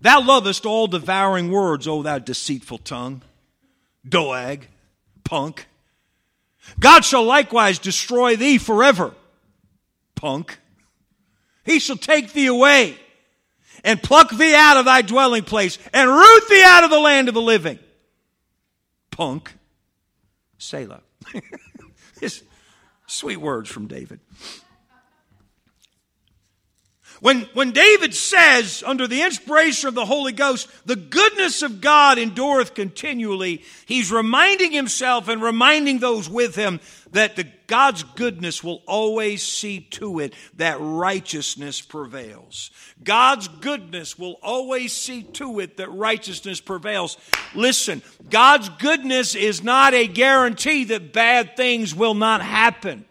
Thou 0.00 0.20
lovest 0.22 0.64
all 0.64 0.86
devouring 0.86 1.50
words, 1.50 1.88
O 1.88 2.02
thou 2.02 2.18
deceitful 2.18 2.78
tongue, 2.78 3.22
Doeg, 4.08 4.68
punk. 5.24 5.66
God 6.78 7.04
shall 7.04 7.24
likewise 7.24 7.78
destroy 7.78 8.36
thee 8.36 8.58
forever, 8.58 9.14
punk. 10.14 10.58
He 11.64 11.78
shall 11.78 11.96
take 11.96 12.32
thee 12.32 12.46
away 12.46 12.96
and 13.84 14.02
pluck 14.02 14.30
thee 14.30 14.54
out 14.54 14.76
of 14.76 14.84
thy 14.84 15.02
dwelling 15.02 15.44
place 15.44 15.78
and 15.92 16.10
root 16.10 16.48
thee 16.48 16.62
out 16.64 16.84
of 16.84 16.90
the 16.90 17.00
land 17.00 17.28
of 17.28 17.34
the 17.34 17.42
living 17.42 17.78
punk, 19.18 19.52
Selah. 20.58 21.02
Sweet 23.08 23.38
words 23.38 23.68
from 23.68 23.88
David. 23.88 24.20
When, 27.20 27.42
when 27.52 27.72
David 27.72 28.14
says, 28.14 28.84
under 28.86 29.08
the 29.08 29.22
inspiration 29.22 29.88
of 29.88 29.94
the 29.94 30.04
Holy 30.04 30.32
Ghost, 30.32 30.68
the 30.86 30.96
goodness 30.96 31.62
of 31.62 31.80
God 31.80 32.18
endureth 32.18 32.74
continually, 32.74 33.64
he's 33.86 34.12
reminding 34.12 34.70
himself 34.70 35.28
and 35.28 35.42
reminding 35.42 35.98
those 35.98 36.28
with 36.28 36.54
him 36.54 36.78
that 37.10 37.34
the, 37.34 37.44
God's 37.66 38.02
goodness 38.02 38.62
will 38.62 38.82
always 38.86 39.42
see 39.42 39.80
to 39.80 40.20
it 40.20 40.34
that 40.56 40.76
righteousness 40.80 41.80
prevails. 41.80 42.70
God's 43.02 43.48
goodness 43.48 44.16
will 44.18 44.38
always 44.42 44.92
see 44.92 45.22
to 45.22 45.58
it 45.60 45.78
that 45.78 45.90
righteousness 45.90 46.60
prevails. 46.60 47.16
Listen, 47.54 48.02
God's 48.30 48.68
goodness 48.68 49.34
is 49.34 49.64
not 49.64 49.92
a 49.92 50.06
guarantee 50.06 50.84
that 50.84 51.12
bad 51.12 51.56
things 51.56 51.94
will 51.94 52.14
not 52.14 52.42
happen. 52.42 53.06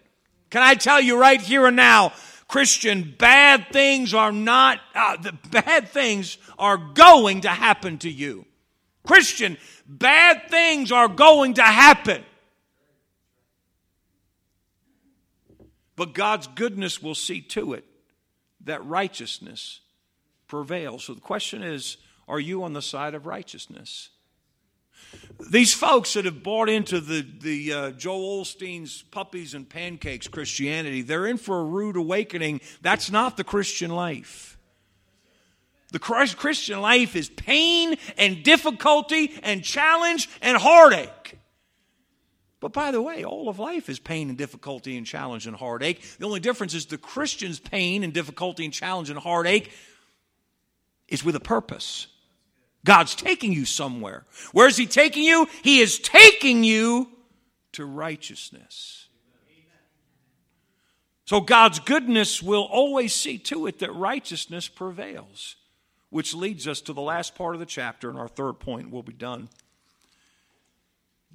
Can 0.49 0.61
I 0.63 0.75
tell 0.75 1.01
you 1.01 1.19
right 1.19 1.41
here 1.41 1.65
and 1.65 1.75
now, 1.75 2.13
Christian, 2.47 3.15
bad 3.17 3.67
things 3.71 4.13
are 4.13 4.31
not, 4.31 4.79
uh, 4.95 5.17
the 5.17 5.33
bad 5.51 5.89
things 5.89 6.37
are 6.57 6.77
going 6.77 7.41
to 7.41 7.49
happen 7.49 7.97
to 7.99 8.09
you. 8.09 8.45
Christian, 9.05 9.57
bad 9.85 10.49
things 10.49 10.91
are 10.91 11.07
going 11.09 11.55
to 11.55 11.63
happen. 11.63 12.23
But 15.95 16.13
God's 16.13 16.47
goodness 16.47 17.01
will 17.01 17.15
see 17.15 17.41
to 17.41 17.73
it 17.73 17.83
that 18.65 18.85
righteousness 18.85 19.81
prevails. 20.47 21.05
So 21.05 21.13
the 21.13 21.21
question 21.21 21.63
is 21.63 21.97
are 22.27 22.39
you 22.39 22.63
on 22.63 22.73
the 22.73 22.81
side 22.81 23.13
of 23.13 23.25
righteousness? 23.25 24.09
These 25.51 25.73
folks 25.73 26.13
that 26.13 26.25
have 26.25 26.41
bought 26.41 26.67
into 26.67 26.99
the, 26.99 27.25
the 27.39 27.73
uh, 27.73 27.91
Joel 27.91 28.43
Osteen's 28.43 29.03
puppies 29.03 29.53
and 29.53 29.69
pancakes 29.69 30.27
Christianity, 30.27 31.03
they're 31.03 31.27
in 31.27 31.37
for 31.37 31.59
a 31.59 31.63
rude 31.63 31.95
awakening. 31.95 32.61
That's 32.81 33.11
not 33.11 33.37
the 33.37 33.43
Christian 33.43 33.91
life. 33.91 34.57
The 35.91 35.99
Christian 35.99 36.81
life 36.81 37.15
is 37.15 37.29
pain 37.29 37.95
and 38.17 38.43
difficulty 38.43 39.39
and 39.43 39.63
challenge 39.63 40.29
and 40.41 40.57
heartache. 40.57 41.37
But 42.59 42.73
by 42.73 42.91
the 42.91 43.01
way, 43.01 43.23
all 43.23 43.47
of 43.47 43.59
life 43.59 43.87
is 43.87 43.99
pain 43.99 44.29
and 44.29 44.37
difficulty 44.37 44.97
and 44.97 45.05
challenge 45.05 45.45
and 45.45 45.55
heartache. 45.55 46.01
The 46.17 46.25
only 46.25 46.39
difference 46.39 46.73
is 46.73 46.87
the 46.87 46.97
Christian's 46.97 47.59
pain 47.59 48.03
and 48.03 48.11
difficulty 48.11 48.65
and 48.65 48.73
challenge 48.73 49.09
and 49.09 49.19
heartache 49.19 49.71
is 51.07 51.23
with 51.23 51.35
a 51.35 51.39
purpose. 51.39 52.07
God's 52.87 53.15
taking 53.15 53.51
you 53.51 53.65
somewhere. 53.65 54.23
Where 54.53 54.69
is 54.69 54.77
He 54.77 54.85
taking 54.85 55.23
you? 55.23 55.49
He 55.61 55.81
is 55.81 55.99
taking 55.99 56.63
you 56.63 57.09
to 57.73 57.83
righteousness. 57.83 59.09
So 61.25 61.41
God's 61.41 61.79
goodness 61.79 62.41
will 62.41 62.63
always 62.63 63.13
see 63.13 63.39
to 63.39 63.67
it 63.67 63.79
that 63.79 63.93
righteousness 63.93 64.69
prevails, 64.69 65.57
which 66.11 66.33
leads 66.33 66.65
us 66.65 66.79
to 66.79 66.93
the 66.93 67.01
last 67.01 67.35
part 67.35 67.55
of 67.55 67.59
the 67.59 67.65
chapter, 67.65 68.09
and 68.09 68.17
our 68.17 68.29
third 68.29 68.61
point 68.61 68.89
will 68.89 69.03
be 69.03 69.11
done. 69.11 69.49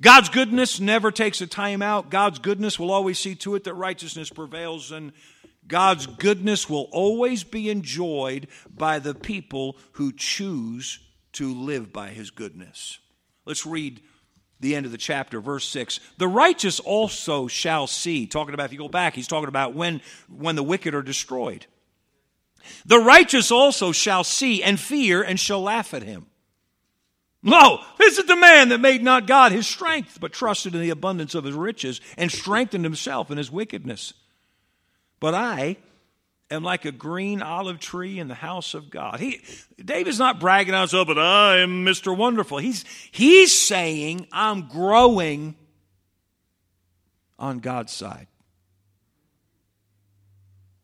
God's 0.00 0.30
goodness 0.30 0.80
never 0.80 1.10
takes 1.10 1.42
a 1.42 1.46
time 1.46 1.82
out. 1.82 2.08
God's 2.08 2.38
goodness 2.38 2.78
will 2.78 2.90
always 2.90 3.18
see 3.18 3.34
to 3.34 3.56
it 3.56 3.64
that 3.64 3.74
righteousness 3.74 4.30
prevails, 4.30 4.90
and 4.90 5.12
God's 5.68 6.06
goodness 6.06 6.70
will 6.70 6.88
always 6.92 7.44
be 7.44 7.68
enjoyed 7.68 8.48
by 8.74 8.98
the 8.98 9.14
people 9.14 9.76
who 9.92 10.14
choose 10.14 10.98
to 11.32 11.54
live 11.54 11.92
by 11.92 12.08
his 12.10 12.30
goodness. 12.30 12.98
Let's 13.44 13.66
read 13.66 14.00
the 14.60 14.76
end 14.76 14.86
of 14.86 14.92
the 14.92 14.98
chapter, 14.98 15.40
verse 15.40 15.66
6. 15.68 15.98
The 16.18 16.28
righteous 16.28 16.78
also 16.80 17.48
shall 17.48 17.86
see. 17.86 18.26
Talking 18.26 18.54
about, 18.54 18.66
if 18.66 18.72
you 18.72 18.78
go 18.78 18.88
back, 18.88 19.14
he's 19.14 19.26
talking 19.26 19.48
about 19.48 19.74
when, 19.74 20.00
when 20.28 20.56
the 20.56 20.62
wicked 20.62 20.94
are 20.94 21.02
destroyed. 21.02 21.66
The 22.86 23.00
righteous 23.00 23.50
also 23.50 23.90
shall 23.92 24.22
see 24.22 24.62
and 24.62 24.78
fear 24.78 25.22
and 25.22 25.38
shall 25.38 25.62
laugh 25.62 25.94
at 25.94 26.04
him. 26.04 26.26
Lo, 27.42 27.78
this 27.98 28.18
is 28.18 28.26
the 28.26 28.36
man 28.36 28.68
that 28.68 28.78
made 28.78 29.02
not 29.02 29.26
God 29.26 29.50
his 29.50 29.66
strength, 29.66 30.18
but 30.20 30.32
trusted 30.32 30.76
in 30.76 30.80
the 30.80 30.90
abundance 30.90 31.34
of 31.34 31.42
his 31.42 31.56
riches 31.56 32.00
and 32.16 32.30
strengthened 32.30 32.84
himself 32.84 33.32
in 33.32 33.38
his 33.38 33.50
wickedness. 33.50 34.14
But 35.18 35.34
I 35.34 35.76
am 36.52 36.62
like 36.62 36.84
a 36.84 36.92
green 36.92 37.42
olive 37.42 37.80
tree 37.80 38.18
in 38.18 38.28
the 38.28 38.34
house 38.34 38.74
of 38.74 38.90
God. 38.90 39.20
He, 39.20 39.40
David's 39.82 40.18
not 40.18 40.40
bragging 40.40 40.74
on 40.74 40.80
himself, 40.80 41.06
but 41.06 41.18
I 41.18 41.58
am 41.58 41.84
Mr. 41.84 42.16
Wonderful. 42.16 42.58
He's, 42.58 42.84
he's 43.10 43.56
saying, 43.56 44.26
I'm 44.32 44.68
growing 44.68 45.56
on 47.38 47.58
God's 47.58 47.92
side. 47.92 48.28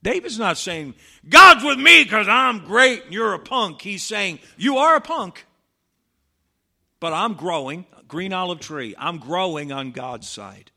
David's 0.02 0.38
not 0.38 0.58
saying, 0.58 0.94
God's 1.28 1.64
with 1.64 1.78
me 1.78 2.04
because 2.04 2.28
I'm 2.28 2.64
great 2.64 3.04
and 3.04 3.12
you're 3.12 3.34
a 3.34 3.38
punk. 3.38 3.82
He's 3.82 4.02
saying, 4.02 4.38
You 4.56 4.78
are 4.78 4.96
a 4.96 5.00
punk 5.00 5.44
but 7.00 7.12
I'm 7.12 7.34
growing, 7.34 7.86
green 8.06 8.32
olive 8.32 8.60
tree, 8.60 8.94
I'm 8.98 9.18
growing 9.18 9.72
on 9.72 9.92
God's 9.92 10.28
side. 10.28 10.70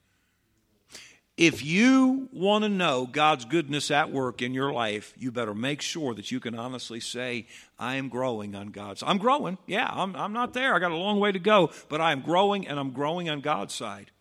If 1.42 1.66
you 1.66 2.30
want 2.32 2.66
to 2.66 2.70
know 2.70 3.08
God's 3.12 3.46
goodness 3.46 3.90
at 3.90 4.12
work 4.12 4.44
in 4.44 4.54
your 4.54 4.72
life, 4.72 5.12
you 5.18 5.32
better 5.32 5.56
make 5.56 5.82
sure 5.82 6.14
that 6.14 6.30
you 6.30 6.40
can 6.40 6.54
honestly 6.54 7.00
say, 7.00 7.48
I 7.80 7.96
am 7.96 8.10
growing 8.10 8.54
on 8.54 8.68
God's 8.68 9.02
I'm 9.02 9.18
growing. 9.18 9.58
Yeah, 9.66 9.90
I'm, 9.92 10.16
I'm 10.16 10.34
not 10.34 10.54
there. 10.54 10.76
I 10.76 10.78
got 10.80 10.92
a 10.92 10.96
long 10.96 11.20
way 11.20 11.32
to 11.32 11.40
go, 11.40 11.72
but 11.90 12.00
I 12.00 12.12
am 12.12 12.22
growing 12.22 12.68
and 12.68 12.80
I'm 12.80 12.92
growing 12.92 13.28
on 13.28 13.42
God's 13.42 13.74
side. 13.74 14.12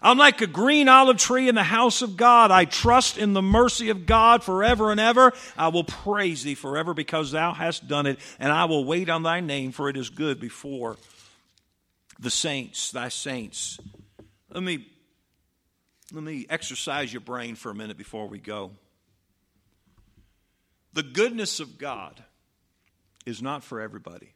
I'm 0.00 0.16
like 0.16 0.40
a 0.40 0.46
green 0.46 0.88
olive 0.88 1.16
tree 1.16 1.48
in 1.48 1.56
the 1.56 1.64
house 1.64 2.02
of 2.02 2.16
God. 2.16 2.52
I 2.52 2.66
trust 2.66 3.18
in 3.18 3.32
the 3.32 3.42
mercy 3.42 3.90
of 3.90 4.06
God 4.06 4.44
forever 4.44 4.92
and 4.92 5.00
ever. 5.00 5.32
I 5.56 5.66
will 5.68 5.82
praise 5.82 6.44
thee 6.44 6.54
forever 6.54 6.94
because 6.94 7.32
thou 7.32 7.52
hast 7.52 7.88
done 7.88 8.06
it, 8.06 8.20
and 8.38 8.52
I 8.52 8.66
will 8.66 8.84
wait 8.84 9.08
on 9.08 9.24
thy 9.24 9.40
name, 9.40 9.72
for 9.72 9.88
it 9.88 9.96
is 9.96 10.08
good 10.08 10.38
before 10.38 10.98
the 12.20 12.30
saints, 12.30 12.92
thy 12.92 13.08
saints. 13.08 13.80
Let 14.52 14.62
me 14.62 14.86
let 16.12 16.22
me 16.22 16.46
exercise 16.48 17.12
your 17.12 17.20
brain 17.20 17.54
for 17.54 17.70
a 17.70 17.74
minute 17.74 17.96
before 17.96 18.26
we 18.28 18.38
go. 18.38 18.70
The 20.94 21.02
goodness 21.02 21.60
of 21.60 21.78
God 21.78 22.22
is 23.26 23.42
not 23.42 23.62
for 23.62 23.80
everybody. 23.80 24.32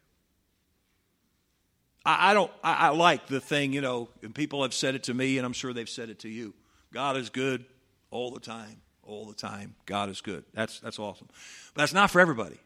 I, 2.05 2.31
I 2.31 2.35
don't, 2.35 2.51
I, 2.63 2.75
I 2.75 2.89
like 2.91 3.27
the 3.27 3.41
thing, 3.41 3.73
you 3.73 3.81
know, 3.81 4.09
and 4.23 4.35
people 4.35 4.63
have 4.63 4.75
said 4.75 4.95
it 4.95 5.05
to 5.05 5.15
me, 5.15 5.39
and 5.39 5.47
I'm 5.47 5.55
sure 5.55 5.73
they've 5.73 5.89
said 5.89 6.11
it 6.11 6.21
to 6.21 6.29
you. 6.29 6.53
God 6.93 7.17
is 7.17 7.31
good 7.31 7.65
all 8.11 8.31
the 8.31 8.41
time, 8.41 8.83
all 9.03 9.25
the 9.25 9.35
time. 9.35 9.75
God 9.87 10.11
is 10.11 10.21
good. 10.21 10.45
That's, 10.53 10.79
that's 10.81 10.99
awesome. 10.99 11.29
But 11.75 11.83
that's 11.83 11.95
not 11.95 12.11
for 12.11 12.21
everybody. 12.21 12.59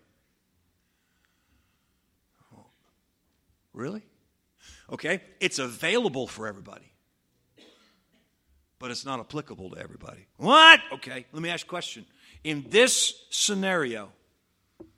Really? 3.72 4.02
Okay, 4.90 5.20
it's 5.38 5.58
available 5.58 6.26
for 6.26 6.48
everybody, 6.48 6.90
but 8.78 8.90
it's 8.90 9.04
not 9.04 9.20
applicable 9.20 9.70
to 9.70 9.78
everybody. 9.78 10.26
What? 10.36 10.80
Okay, 10.92 11.26
let 11.32 11.42
me 11.42 11.48
ask 11.48 11.66
a 11.66 11.68
question. 11.68 12.04
In 12.44 12.66
this 12.68 13.24
scenario, 13.30 14.10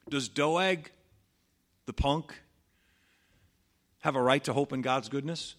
does 0.08 0.28
Doeg, 0.28 0.90
the 1.86 1.92
punk, 1.92 2.34
have 4.00 4.16
a 4.16 4.22
right 4.22 4.42
to 4.44 4.52
hope 4.52 4.72
in 4.72 4.82
God's 4.82 5.08
goodness? 5.08 5.54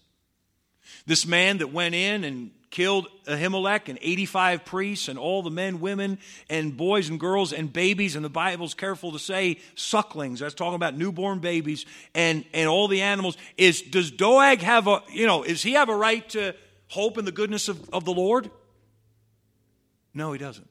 This 1.06 1.26
man 1.26 1.58
that 1.58 1.72
went 1.72 1.94
in 1.94 2.24
and 2.24 2.50
killed 2.70 3.08
Ahimelech 3.26 3.88
and 3.88 3.98
85 4.00 4.64
priests 4.64 5.08
and 5.08 5.18
all 5.18 5.42
the 5.42 5.50
men, 5.50 5.80
women, 5.80 6.18
and 6.48 6.76
boys 6.76 7.08
and 7.08 7.18
girls 7.18 7.52
and 7.52 7.72
babies, 7.72 8.16
and 8.16 8.24
the 8.24 8.30
Bible's 8.30 8.74
careful 8.74 9.12
to 9.12 9.18
say 9.18 9.58
sucklings. 9.74 10.40
That's 10.40 10.54
talking 10.54 10.76
about 10.76 10.96
newborn 10.96 11.40
babies 11.40 11.84
and, 12.14 12.44
and 12.54 12.68
all 12.68 12.88
the 12.88 13.02
animals. 13.02 13.36
Is 13.56 13.82
does 13.82 14.10
Doeg 14.10 14.60
have 14.60 14.86
a 14.86 15.02
you 15.12 15.26
know, 15.26 15.42
is 15.42 15.62
he 15.62 15.72
have 15.72 15.88
a 15.88 15.96
right 15.96 16.28
to 16.30 16.54
hope 16.90 17.16
in 17.18 17.24
the 17.24 17.32
goodness 17.32 17.68
of, 17.68 17.88
of 17.90 18.04
the 18.04 18.12
Lord? 18.12 18.50
No, 20.12 20.32
he 20.32 20.38
doesn't. 20.38 20.68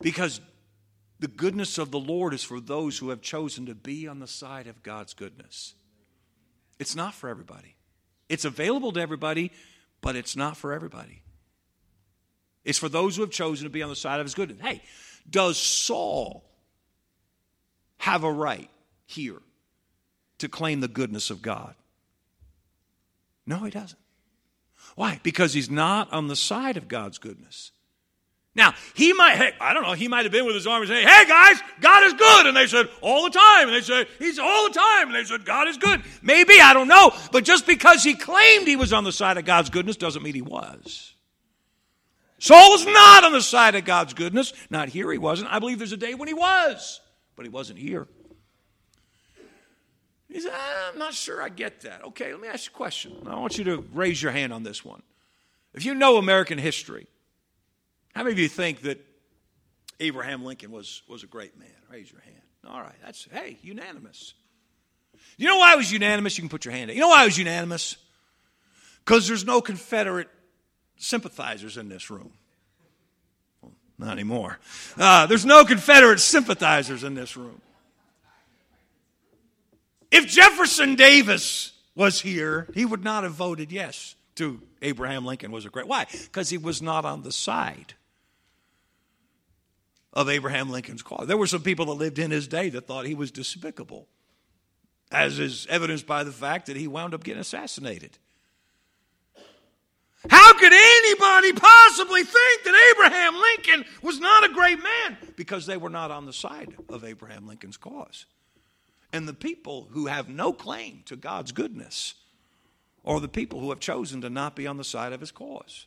Because 0.00 0.40
the 1.18 1.28
goodness 1.28 1.78
of 1.78 1.90
the 1.90 1.98
Lord 1.98 2.34
is 2.34 2.44
for 2.44 2.60
those 2.60 2.98
who 2.98 3.08
have 3.08 3.22
chosen 3.22 3.66
to 3.66 3.74
be 3.74 4.06
on 4.06 4.20
the 4.20 4.26
side 4.26 4.66
of 4.66 4.82
God's 4.82 5.14
goodness. 5.14 5.74
It's 6.78 6.94
not 6.94 7.14
for 7.14 7.28
everybody. 7.28 7.76
It's 8.28 8.44
available 8.44 8.92
to 8.92 9.00
everybody, 9.00 9.50
but 10.02 10.16
it's 10.16 10.36
not 10.36 10.56
for 10.56 10.72
everybody. 10.72 11.22
It's 12.64 12.78
for 12.78 12.88
those 12.88 13.16
who 13.16 13.22
have 13.22 13.30
chosen 13.30 13.64
to 13.64 13.70
be 13.70 13.82
on 13.82 13.88
the 13.88 13.96
side 13.96 14.20
of 14.20 14.26
his 14.26 14.34
goodness. 14.34 14.60
Hey, 14.60 14.82
does 15.28 15.56
Saul 15.56 16.44
have 17.98 18.24
a 18.24 18.30
right 18.32 18.68
here 19.06 19.40
to 20.38 20.48
claim 20.48 20.80
the 20.80 20.88
goodness 20.88 21.30
of 21.30 21.40
God? 21.40 21.74
No, 23.46 23.58
he 23.60 23.70
doesn't. 23.70 23.98
Why? 24.96 25.20
Because 25.22 25.52
he's 25.52 25.70
not 25.70 26.12
on 26.12 26.26
the 26.26 26.34
side 26.34 26.76
of 26.76 26.88
God's 26.88 27.18
goodness. 27.18 27.70
Now, 28.56 28.74
he 28.94 29.12
might, 29.12 29.36
hey, 29.36 29.52
I 29.60 29.74
don't 29.74 29.82
know, 29.82 29.92
he 29.92 30.08
might 30.08 30.24
have 30.24 30.32
been 30.32 30.46
with 30.46 30.54
his 30.54 30.66
army 30.66 30.86
saying, 30.86 31.06
hey 31.06 31.26
guys, 31.28 31.60
God 31.82 32.04
is 32.04 32.14
good. 32.14 32.46
And 32.46 32.56
they 32.56 32.66
said, 32.66 32.88
all 33.02 33.24
the 33.24 33.38
time. 33.38 33.68
And 33.68 33.76
they 33.76 33.82
said, 33.82 34.08
he's 34.18 34.38
all 34.38 34.68
the 34.68 34.74
time. 34.74 35.08
And 35.08 35.14
they 35.14 35.24
said, 35.24 35.44
God 35.44 35.68
is 35.68 35.76
good. 35.76 36.02
Maybe, 36.22 36.58
I 36.58 36.72
don't 36.72 36.88
know. 36.88 37.12
But 37.32 37.44
just 37.44 37.66
because 37.66 38.02
he 38.02 38.14
claimed 38.14 38.66
he 38.66 38.76
was 38.76 38.94
on 38.94 39.04
the 39.04 39.12
side 39.12 39.36
of 39.36 39.44
God's 39.44 39.68
goodness 39.68 39.96
doesn't 39.96 40.22
mean 40.22 40.34
he 40.34 40.40
was. 40.40 41.12
Saul 42.38 42.70
was 42.70 42.86
not 42.86 43.24
on 43.24 43.32
the 43.32 43.42
side 43.42 43.74
of 43.74 43.84
God's 43.84 44.14
goodness. 44.14 44.54
Not 44.70 44.88
here, 44.88 45.12
he 45.12 45.18
wasn't. 45.18 45.52
I 45.52 45.58
believe 45.58 45.76
there's 45.78 45.92
a 45.92 45.98
day 45.98 46.14
when 46.14 46.28
he 46.28 46.34
was, 46.34 47.00
but 47.36 47.44
he 47.44 47.50
wasn't 47.50 47.78
here. 47.78 48.08
He 50.36 50.42
said, 50.42 50.52
I'm 50.92 50.98
not 50.98 51.14
sure 51.14 51.42
I 51.42 51.48
get 51.48 51.80
that. 51.80 52.04
Okay, 52.08 52.30
let 52.30 52.42
me 52.42 52.48
ask 52.48 52.66
you 52.66 52.74
a 52.74 52.76
question. 52.76 53.16
I 53.26 53.36
want 53.36 53.56
you 53.56 53.64
to 53.64 53.88
raise 53.94 54.22
your 54.22 54.32
hand 54.32 54.52
on 54.52 54.64
this 54.64 54.84
one. 54.84 55.02
If 55.72 55.86
you 55.86 55.94
know 55.94 56.18
American 56.18 56.58
history, 56.58 57.06
how 58.14 58.22
many 58.22 58.32
of 58.32 58.38
you 58.38 58.48
think 58.48 58.82
that 58.82 59.02
Abraham 59.98 60.44
Lincoln 60.44 60.70
was, 60.70 61.00
was 61.08 61.22
a 61.22 61.26
great 61.26 61.58
man? 61.58 61.70
Raise 61.90 62.12
your 62.12 62.20
hand. 62.20 62.42
All 62.68 62.82
right, 62.82 62.96
that's, 63.02 63.26
hey, 63.32 63.56
unanimous. 63.62 64.34
You 65.38 65.48
know 65.48 65.56
why 65.56 65.72
I 65.72 65.76
was 65.76 65.90
unanimous? 65.90 66.36
You 66.36 66.42
can 66.42 66.50
put 66.50 66.66
your 66.66 66.74
hand 66.74 66.90
up. 66.90 66.94
You 66.94 67.00
know 67.00 67.08
why 67.08 67.22
I 67.22 67.24
was 67.24 67.38
unanimous? 67.38 67.96
Because 69.06 69.26
there's 69.26 69.46
no 69.46 69.62
Confederate 69.62 70.28
sympathizers 70.98 71.78
in 71.78 71.88
this 71.88 72.10
room. 72.10 72.34
Well, 73.62 73.72
not 73.96 74.12
anymore. 74.12 74.58
Uh, 74.98 75.24
there's 75.24 75.46
no 75.46 75.64
Confederate 75.64 76.20
sympathizers 76.20 77.04
in 77.04 77.14
this 77.14 77.38
room. 77.38 77.62
If 80.10 80.26
Jefferson 80.28 80.94
Davis 80.94 81.72
was 81.94 82.20
here, 82.20 82.68
he 82.74 82.84
would 82.84 83.02
not 83.02 83.24
have 83.24 83.32
voted 83.32 83.72
yes 83.72 84.14
to 84.36 84.62
Abraham 84.82 85.24
Lincoln 85.24 85.50
was 85.50 85.64
a 85.66 85.70
great. 85.70 85.88
Why? 85.88 86.06
Because 86.10 86.50
he 86.50 86.58
was 86.58 86.80
not 86.82 87.04
on 87.04 87.22
the 87.22 87.32
side 87.32 87.94
of 90.12 90.28
Abraham 90.28 90.70
Lincoln's 90.70 91.02
cause. 91.02 91.26
There 91.26 91.36
were 91.36 91.46
some 91.46 91.62
people 91.62 91.86
that 91.86 91.92
lived 91.92 92.18
in 92.18 92.30
his 92.30 92.48
day 92.48 92.70
that 92.70 92.86
thought 92.86 93.06
he 93.06 93.14
was 93.14 93.30
despicable, 93.30 94.08
as 95.10 95.38
is 95.38 95.66
evidenced 95.68 96.06
by 96.06 96.24
the 96.24 96.32
fact 96.32 96.66
that 96.66 96.76
he 96.76 96.86
wound 96.86 97.14
up 97.14 97.24
getting 97.24 97.40
assassinated. 97.40 98.18
How 100.28 100.54
could 100.54 100.72
anybody 100.72 101.52
possibly 101.52 102.24
think 102.24 102.64
that 102.64 102.92
Abraham 102.96 103.34
Lincoln 103.34 103.84
was 104.02 104.18
not 104.18 104.44
a 104.44 104.52
great 104.52 104.82
man? 104.82 105.18
Because 105.36 105.66
they 105.66 105.76
were 105.76 105.90
not 105.90 106.10
on 106.10 106.26
the 106.26 106.32
side 106.32 106.74
of 106.88 107.04
Abraham 107.04 107.46
Lincoln's 107.46 107.76
cause. 107.76 108.26
And 109.12 109.26
the 109.26 109.34
people 109.34 109.88
who 109.92 110.06
have 110.06 110.28
no 110.28 110.52
claim 110.52 111.02
to 111.06 111.16
God's 111.16 111.52
goodness 111.52 112.14
are 113.04 113.20
the 113.20 113.28
people 113.28 113.60
who 113.60 113.70
have 113.70 113.80
chosen 113.80 114.20
to 114.22 114.30
not 114.30 114.56
be 114.56 114.66
on 114.66 114.76
the 114.76 114.84
side 114.84 115.12
of 115.12 115.20
his 115.20 115.30
cause. 115.30 115.86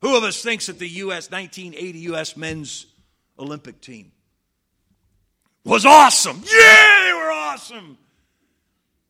Who 0.00 0.16
of 0.16 0.22
us 0.22 0.42
thinks 0.42 0.66
that 0.66 0.78
the 0.78 0.88
U.S. 0.88 1.30
1980 1.30 1.98
U.S. 2.00 2.36
men's 2.36 2.86
Olympic 3.38 3.80
team 3.80 4.12
was 5.64 5.84
awesome? 5.84 6.42
Yeah, 6.44 7.04
they 7.06 7.12
were 7.14 7.30
awesome. 7.30 7.98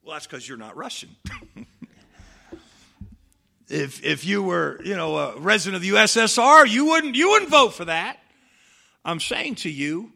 Well, 0.03 0.14
that's 0.14 0.27
because 0.27 0.49
you're 0.49 0.57
not 0.57 0.77
Russian. 0.77 1.11
if 3.69 4.03
if 4.03 4.25
you 4.25 4.43
were, 4.43 4.81
you 4.83 4.97
know, 4.97 5.17
a 5.19 5.38
resident 5.38 5.77
of 5.77 5.83
the 5.83 5.91
USSR, 5.91 6.67
you 6.67 6.87
wouldn't 6.87 7.17
you 7.17 7.29
wouldn't 7.31 7.51
vote 7.51 7.75
for 7.75 7.85
that. 7.85 8.19
I'm 9.05 9.21
saying 9.21 9.57
to 9.57 9.71
you, 9.71 10.12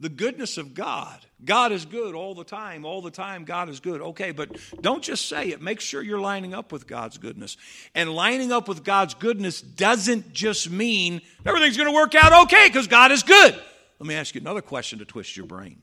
the 0.00 0.08
goodness 0.08 0.56
of 0.56 0.72
God. 0.72 1.18
God 1.44 1.72
is 1.72 1.84
good 1.84 2.14
all 2.14 2.34
the 2.34 2.44
time. 2.44 2.86
All 2.86 3.02
the 3.02 3.10
time, 3.10 3.44
God 3.44 3.68
is 3.68 3.80
good. 3.80 4.00
Okay, 4.00 4.32
but 4.32 4.56
don't 4.80 5.02
just 5.02 5.28
say 5.28 5.48
it. 5.48 5.60
Make 5.60 5.80
sure 5.80 6.02
you're 6.02 6.18
lining 6.18 6.54
up 6.54 6.72
with 6.72 6.86
God's 6.86 7.18
goodness. 7.18 7.58
And 7.94 8.10
lining 8.14 8.50
up 8.50 8.66
with 8.66 8.82
God's 8.82 9.12
goodness 9.12 9.60
doesn't 9.60 10.32
just 10.32 10.70
mean 10.70 11.20
everything's 11.44 11.76
going 11.76 11.88
to 11.88 11.94
work 11.94 12.14
out 12.14 12.44
okay 12.44 12.68
because 12.68 12.86
God 12.86 13.12
is 13.12 13.22
good. 13.22 13.54
Let 13.98 14.06
me 14.06 14.14
ask 14.14 14.34
you 14.34 14.40
another 14.40 14.62
question 14.62 14.98
to 15.00 15.04
twist 15.04 15.36
your 15.36 15.46
brain. 15.46 15.82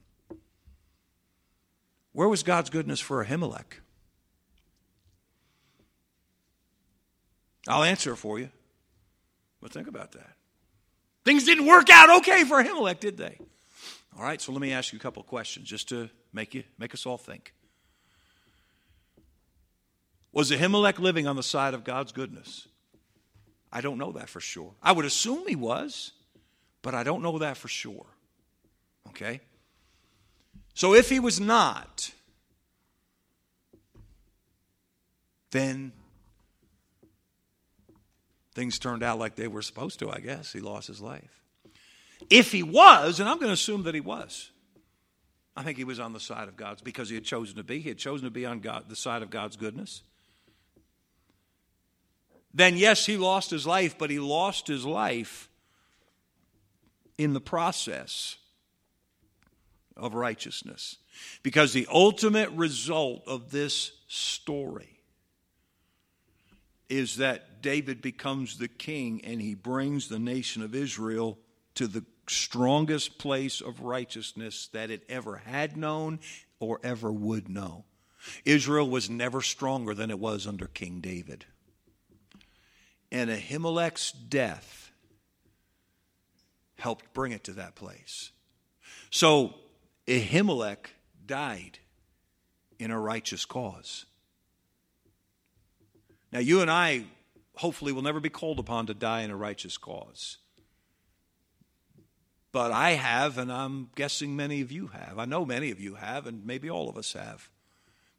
Where 2.12 2.28
was 2.28 2.42
God's 2.42 2.72
goodness 2.72 3.00
for 3.00 3.24
Ahimelech? 3.24 3.82
I'll 7.68 7.84
answer 7.84 8.16
for 8.16 8.40
you. 8.40 8.50
But 9.62 9.72
think 9.72 9.88
about 9.88 10.14
that. 10.14 10.34
Things 11.24 11.44
didn't 11.44 11.68
work 11.68 11.90
out 11.92 12.22
okay 12.22 12.44
for 12.46 12.64
Ahimelech, 12.64 13.00
did 13.00 13.18
they? 13.18 13.38
All 14.16 14.24
right, 14.24 14.40
so 14.40 14.52
let 14.52 14.62
me 14.62 14.74
ask 14.74 14.94
you 14.94 14.98
a 14.98 15.02
couple 15.02 15.22
of 15.22 15.28
questions 15.28 15.68
just 15.68 15.90
to 15.90 16.10
make 16.34 16.54
you 16.54 16.64
make 16.78 16.94
us 16.94 17.06
all 17.06 17.18
think. 17.18 17.54
Was 20.32 20.52
Ahimelech 20.52 21.00
living 21.00 21.28
on 21.28 21.36
the 21.36 21.44
side 21.44 21.74
of 21.74 21.84
God's 21.84 22.12
goodness? 22.12 22.68
I 23.72 23.82
don't 23.82 23.98
know 23.98 24.12
that 24.14 24.30
for 24.30 24.40
sure. 24.40 24.74
I 24.82 24.92
would 24.92 25.06
assume 25.06 25.48
he 25.48 25.56
was, 25.56 26.14
but 26.82 26.94
I 26.94 27.04
don't 27.04 27.22
know 27.22 27.40
that 27.40 27.58
for 27.58 27.68
sure. 27.68 28.06
Okay? 29.10 29.42
So 30.74 30.94
if 30.94 31.10
he 31.10 31.20
was 31.20 31.40
not, 31.40 32.12
then 35.52 35.92
things 38.54 38.78
turned 38.80 39.04
out 39.04 39.20
like 39.20 39.36
they 39.36 39.48
were 39.48 39.62
supposed 39.62 40.00
to, 40.00 40.12
I 40.12 40.20
guess. 40.20 40.54
He 40.54 40.60
lost 40.60 40.88
his 40.88 41.02
life. 41.02 41.47
If 42.30 42.52
he 42.52 42.64
was, 42.64 43.20
and 43.20 43.30
I'm 43.30 43.38
going 43.38 43.48
to 43.48 43.54
assume 43.54 43.84
that 43.84 43.96
he 43.96 44.02
was, 44.02 44.52
I 45.56 45.64
think 45.64 45.78
he 45.78 45.84
was 45.84 46.00
on 46.00 46.14
the 46.14 46.20
side 46.20 46.48
of 46.48 46.56
God's 46.56 46.82
because 46.82 47.10
he 47.10 47.16
had 47.16 47.24
chosen 47.24 47.56
to 47.56 47.64
be. 47.64 47.80
He 47.80 47.90
had 47.90 47.98
chosen 47.98 48.26
to 48.26 48.32
be 48.32 48.46
on 48.46 48.60
God, 48.60 48.86
the 48.90 48.96
side 48.96 49.24
of 49.24 49.30
God's 49.30 49.56
goodness. 49.56 50.04
Then, 52.54 52.78
yes, 52.78 53.06
he 53.06 53.18
lost 53.18 53.50
his 53.50 53.66
life, 53.66 53.98
but 53.98 54.10
he 54.10 54.20
lost 54.20 54.68
his 54.68 54.86
life 54.86 55.50
in 57.18 57.34
the 57.34 57.42
process 57.42 58.38
of 59.96 60.14
righteousness. 60.14 60.98
Because 61.44 61.74
the 61.74 61.88
ultimate 61.92 62.52
result 62.52 63.24
of 63.28 63.52
this 63.52 63.92
story 64.08 65.00
is 66.90 67.18
that 67.18 67.62
David 67.62 68.02
becomes 68.02 68.58
the 68.58 68.68
king 68.68 69.22
and 69.24 69.42
he 69.42 69.56
brings 69.56 70.08
the 70.08 70.20
nation 70.20 70.62
of 70.62 70.76
Israel 70.76 71.38
to 71.76 71.88
the 71.88 72.06
strongest 72.30 73.18
place 73.18 73.62
of 73.62 73.82
righteousness 73.82 74.70
that 74.74 74.90
it 74.90 75.04
ever 75.10 75.38
had 75.38 75.78
known 75.78 76.20
or 76.60 76.80
ever 76.84 77.12
would 77.12 77.50
know. 77.50 77.86
Israel 78.46 78.90
was 78.90 79.10
never 79.10 79.42
stronger 79.42 79.94
than 79.94 80.10
it 80.10 80.20
was 80.20 80.48
under 80.48 80.68
King 80.68 81.00
David. 81.00 81.46
And 83.12 83.30
Ahimelech's 83.30 84.12
death 84.12 84.92
helped 86.78 87.14
bring 87.14 87.32
it 87.32 87.44
to 87.46 87.54
that 87.54 87.76
place. 87.76 88.32
So 89.10 89.56
Ahimelech 90.08 90.88
died 91.26 91.80
in 92.80 92.92
a 92.92 93.00
righteous 93.00 93.46
cause. 93.46 94.06
Now, 96.32 96.40
you 96.40 96.62
and 96.62 96.70
I 96.70 97.06
hopefully 97.56 97.92
will 97.92 98.02
never 98.02 98.20
be 98.20 98.30
called 98.30 98.60
upon 98.60 98.86
to 98.88 98.94
die 98.94 99.22
in 99.22 99.32
a 99.32 99.36
righteous 99.36 99.78
cause. 99.78 100.38
But 102.58 102.72
I 102.72 102.94
have, 102.94 103.38
and 103.38 103.52
I'm 103.52 103.92
guessing 103.94 104.36
many 104.36 104.62
of 104.62 104.72
you 104.72 104.88
have. 104.88 105.20
I 105.20 105.26
know 105.26 105.46
many 105.46 105.70
of 105.70 105.80
you 105.80 105.94
have, 105.94 106.26
and 106.26 106.44
maybe 106.44 106.72
all 106.72 106.90
of 106.90 106.98
us 106.98 107.14
have 107.14 107.52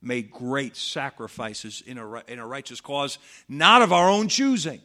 made 0.01 0.31
great 0.31 0.77
sacrifices 0.77 1.83
in 1.85 1.98
a, 1.98 2.22
in 2.31 2.38
a 2.38 2.46
righteous 2.46 2.81
cause, 2.81 3.18
not 3.48 3.83
of 3.83 3.92
our 3.92 4.09
own 4.09 4.29
choosing. 4.29 4.81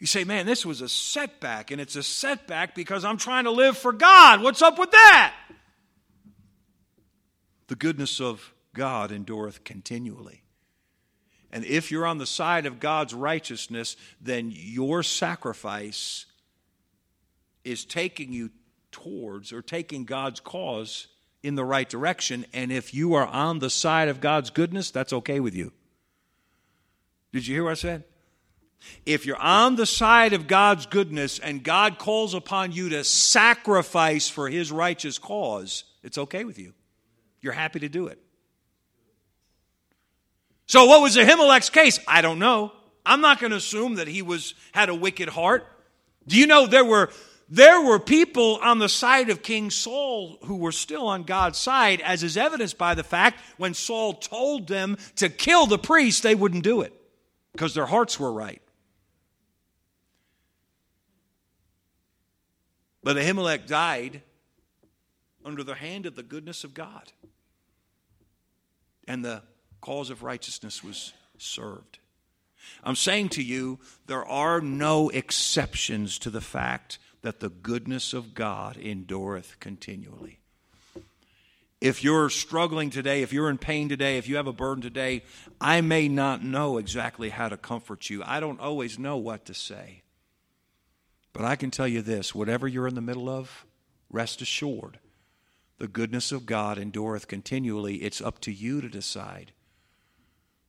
You 0.00 0.08
say, 0.08 0.24
man, 0.24 0.44
this 0.44 0.66
was 0.66 0.80
a 0.80 0.88
setback, 0.88 1.70
and 1.70 1.80
it's 1.80 1.94
a 1.94 2.02
setback 2.02 2.74
because 2.74 3.04
I'm 3.04 3.16
trying 3.16 3.44
to 3.44 3.52
live 3.52 3.78
for 3.78 3.92
God. 3.92 4.42
What's 4.42 4.60
up 4.60 4.76
with 4.76 4.90
that? 4.90 5.36
The 7.68 7.76
goodness 7.76 8.20
of 8.20 8.52
God 8.74 9.12
endureth 9.12 9.62
continually. 9.62 10.42
And 11.52 11.64
if 11.64 11.92
you're 11.92 12.06
on 12.06 12.18
the 12.18 12.26
side 12.26 12.66
of 12.66 12.80
God's 12.80 13.14
righteousness, 13.14 13.96
then 14.20 14.50
your 14.52 15.04
sacrifice 15.04 16.26
is 17.64 17.84
taking 17.84 18.32
you 18.32 18.50
towards 18.92 19.52
or 19.52 19.62
taking 19.62 20.04
God's 20.04 20.40
cause 20.40 21.08
in 21.42 21.54
the 21.54 21.64
right 21.64 21.88
direction. 21.88 22.46
And 22.52 22.70
if 22.70 22.94
you 22.94 23.14
are 23.14 23.26
on 23.26 23.58
the 23.58 23.70
side 23.70 24.08
of 24.08 24.20
God's 24.20 24.50
goodness, 24.50 24.90
that's 24.90 25.12
okay 25.12 25.40
with 25.40 25.54
you. 25.54 25.72
Did 27.32 27.46
you 27.46 27.54
hear 27.54 27.64
what 27.64 27.72
I 27.72 27.74
said? 27.74 28.04
If 29.06 29.26
you're 29.26 29.40
on 29.40 29.76
the 29.76 29.86
side 29.86 30.32
of 30.32 30.46
God's 30.46 30.86
goodness 30.86 31.38
and 31.38 31.62
God 31.62 31.98
calls 31.98 32.34
upon 32.34 32.72
you 32.72 32.90
to 32.90 33.02
sacrifice 33.02 34.28
for 34.28 34.48
his 34.48 34.70
righteous 34.70 35.18
cause, 35.18 35.84
it's 36.02 36.18
okay 36.18 36.44
with 36.44 36.58
you. 36.58 36.74
You're 37.40 37.52
happy 37.52 37.80
to 37.80 37.88
do 37.88 38.06
it. 38.06 38.18
So 40.66 40.86
what 40.86 41.02
was 41.02 41.16
Ahimelech's 41.16 41.70
case? 41.70 41.98
I 42.06 42.20
don't 42.20 42.38
know. 42.38 42.72
I'm 43.04 43.20
not 43.20 43.38
going 43.38 43.50
to 43.50 43.56
assume 43.56 43.96
that 43.96 44.08
he 44.08 44.22
was 44.22 44.54
had 44.72 44.88
a 44.88 44.94
wicked 44.94 45.28
heart. 45.28 45.66
Do 46.26 46.38
you 46.38 46.46
know 46.46 46.66
there 46.66 46.84
were 46.84 47.10
there 47.48 47.80
were 47.80 47.98
people 47.98 48.58
on 48.62 48.78
the 48.78 48.88
side 48.88 49.30
of 49.30 49.42
King 49.42 49.70
Saul 49.70 50.38
who 50.44 50.56
were 50.56 50.72
still 50.72 51.06
on 51.06 51.24
God's 51.24 51.58
side, 51.58 52.00
as 52.00 52.22
is 52.22 52.36
evidenced 52.36 52.78
by 52.78 52.94
the 52.94 53.04
fact 53.04 53.40
when 53.58 53.74
Saul 53.74 54.14
told 54.14 54.66
them 54.66 54.96
to 55.16 55.28
kill 55.28 55.66
the 55.66 55.78
priest, 55.78 56.22
they 56.22 56.34
wouldn't 56.34 56.64
do 56.64 56.80
it 56.80 56.92
because 57.52 57.74
their 57.74 57.86
hearts 57.86 58.18
were 58.18 58.32
right. 58.32 58.62
But 63.02 63.16
Ahimelech 63.16 63.66
died 63.66 64.22
under 65.44 65.62
the 65.62 65.74
hand 65.74 66.06
of 66.06 66.16
the 66.16 66.22
goodness 66.22 66.64
of 66.64 66.72
God. 66.72 67.12
And 69.06 69.22
the 69.22 69.42
cause 69.82 70.08
of 70.08 70.22
righteousness 70.22 70.82
was 70.82 71.12
served. 71.36 71.98
I'm 72.82 72.96
saying 72.96 73.28
to 73.30 73.42
you, 73.42 73.78
there 74.06 74.24
are 74.24 74.62
no 74.62 75.10
exceptions 75.10 76.18
to 76.20 76.30
the 76.30 76.40
fact 76.40 76.98
that 77.24 77.40
the 77.40 77.48
goodness 77.48 78.12
of 78.12 78.34
God 78.34 78.76
endureth 78.76 79.56
continually. 79.58 80.40
If 81.80 82.04
you're 82.04 82.28
struggling 82.28 82.90
today, 82.90 83.22
if 83.22 83.32
you're 83.32 83.48
in 83.48 83.56
pain 83.56 83.88
today, 83.88 84.18
if 84.18 84.28
you 84.28 84.36
have 84.36 84.46
a 84.46 84.52
burden 84.52 84.82
today, 84.82 85.22
I 85.58 85.80
may 85.80 86.06
not 86.06 86.44
know 86.44 86.76
exactly 86.76 87.30
how 87.30 87.48
to 87.48 87.56
comfort 87.56 88.10
you. 88.10 88.22
I 88.26 88.40
don't 88.40 88.60
always 88.60 88.98
know 88.98 89.16
what 89.16 89.46
to 89.46 89.54
say. 89.54 90.02
But 91.32 91.46
I 91.46 91.56
can 91.56 91.70
tell 91.70 91.88
you 91.88 92.02
this 92.02 92.34
whatever 92.34 92.68
you're 92.68 92.86
in 92.86 92.94
the 92.94 93.00
middle 93.00 93.30
of, 93.30 93.64
rest 94.10 94.42
assured, 94.42 94.98
the 95.78 95.88
goodness 95.88 96.30
of 96.30 96.44
God 96.44 96.76
endureth 96.76 97.26
continually. 97.26 97.96
It's 98.02 98.20
up 98.20 98.38
to 98.40 98.52
you 98.52 98.82
to 98.82 98.88
decide 98.90 99.52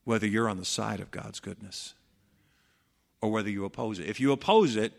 whether 0.06 0.26
you're 0.26 0.50
on 0.50 0.58
the 0.58 0.64
side 0.64 1.02
of 1.02 1.12
God's 1.12 1.42
goodness 1.42 1.96
or 3.22 3.30
whether 3.30 3.50
you 3.50 3.66
oppose 3.66 4.00
it. 4.00 4.08
If 4.08 4.22
you 4.22 4.32
oppose 4.32 4.78
it, 4.78 4.94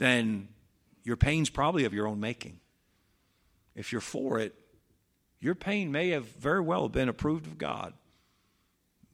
then 0.00 0.48
your 1.04 1.16
pain's 1.16 1.50
probably 1.50 1.84
of 1.84 1.92
your 1.92 2.08
own 2.08 2.20
making. 2.20 2.58
If 3.76 3.92
you're 3.92 4.00
for 4.00 4.38
it, 4.38 4.54
your 5.40 5.54
pain 5.54 5.92
may 5.92 6.08
have 6.10 6.26
very 6.26 6.62
well 6.62 6.88
been 6.88 7.08
approved 7.08 7.46
of 7.46 7.58
God, 7.58 7.92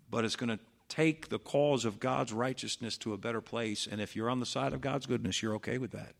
but 0.09 0.25
it's 0.25 0.37
going 0.37 0.57
to 0.57 0.61
take 0.89 1.29
the 1.29 1.41
cause 1.41 1.85
of 1.85 1.99
God's 1.99 2.33
righteousness 2.33 2.97
to 2.99 3.13
a 3.13 3.19
better 3.19 3.41
place. 3.41 3.89
And 3.91 4.01
if 4.01 4.15
you're 4.15 4.31
on 4.31 4.39
the 4.39 4.47
side 4.47 4.73
of 4.73 4.81
God's 4.81 5.07
goodness, 5.07 5.43
you're 5.43 5.57
okay 5.57 5.79
with 5.79 5.91
that. 5.91 6.15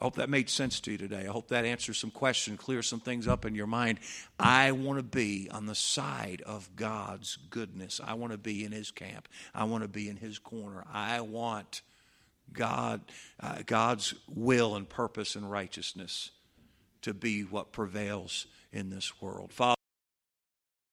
I 0.00 0.04
hope 0.04 0.16
that 0.16 0.28
made 0.28 0.50
sense 0.50 0.80
to 0.80 0.92
you 0.92 0.98
today. 0.98 1.26
I 1.26 1.32
hope 1.32 1.48
that 1.48 1.64
answers 1.64 1.98
some 1.98 2.10
questions, 2.10 2.58
clears 2.58 2.88
some 2.88 3.00
things 3.00 3.28
up 3.28 3.44
in 3.44 3.54
your 3.54 3.66
mind. 3.68 4.00
I 4.38 4.72
want 4.72 4.98
to 4.98 5.04
be 5.04 5.48
on 5.52 5.66
the 5.66 5.74
side 5.76 6.42
of 6.44 6.74
God's 6.74 7.36
goodness. 7.50 8.00
I 8.04 8.14
want 8.14 8.32
to 8.32 8.38
be 8.38 8.64
in 8.64 8.72
His 8.72 8.90
camp. 8.90 9.28
I 9.54 9.64
want 9.64 9.82
to 9.82 9.88
be 9.88 10.08
in 10.08 10.16
His 10.16 10.38
corner. 10.40 10.84
I 10.92 11.20
want 11.20 11.82
God, 12.52 13.00
uh, 13.40 13.62
God's 13.64 14.14
will 14.28 14.76
and 14.76 14.88
purpose 14.88 15.36
and 15.36 15.50
righteousness 15.50 16.30
to 17.02 17.14
be 17.14 17.42
what 17.42 17.72
prevails 17.72 18.46
in 18.72 18.90
this 18.90 19.20
world. 19.20 19.52
Father, 19.52 19.77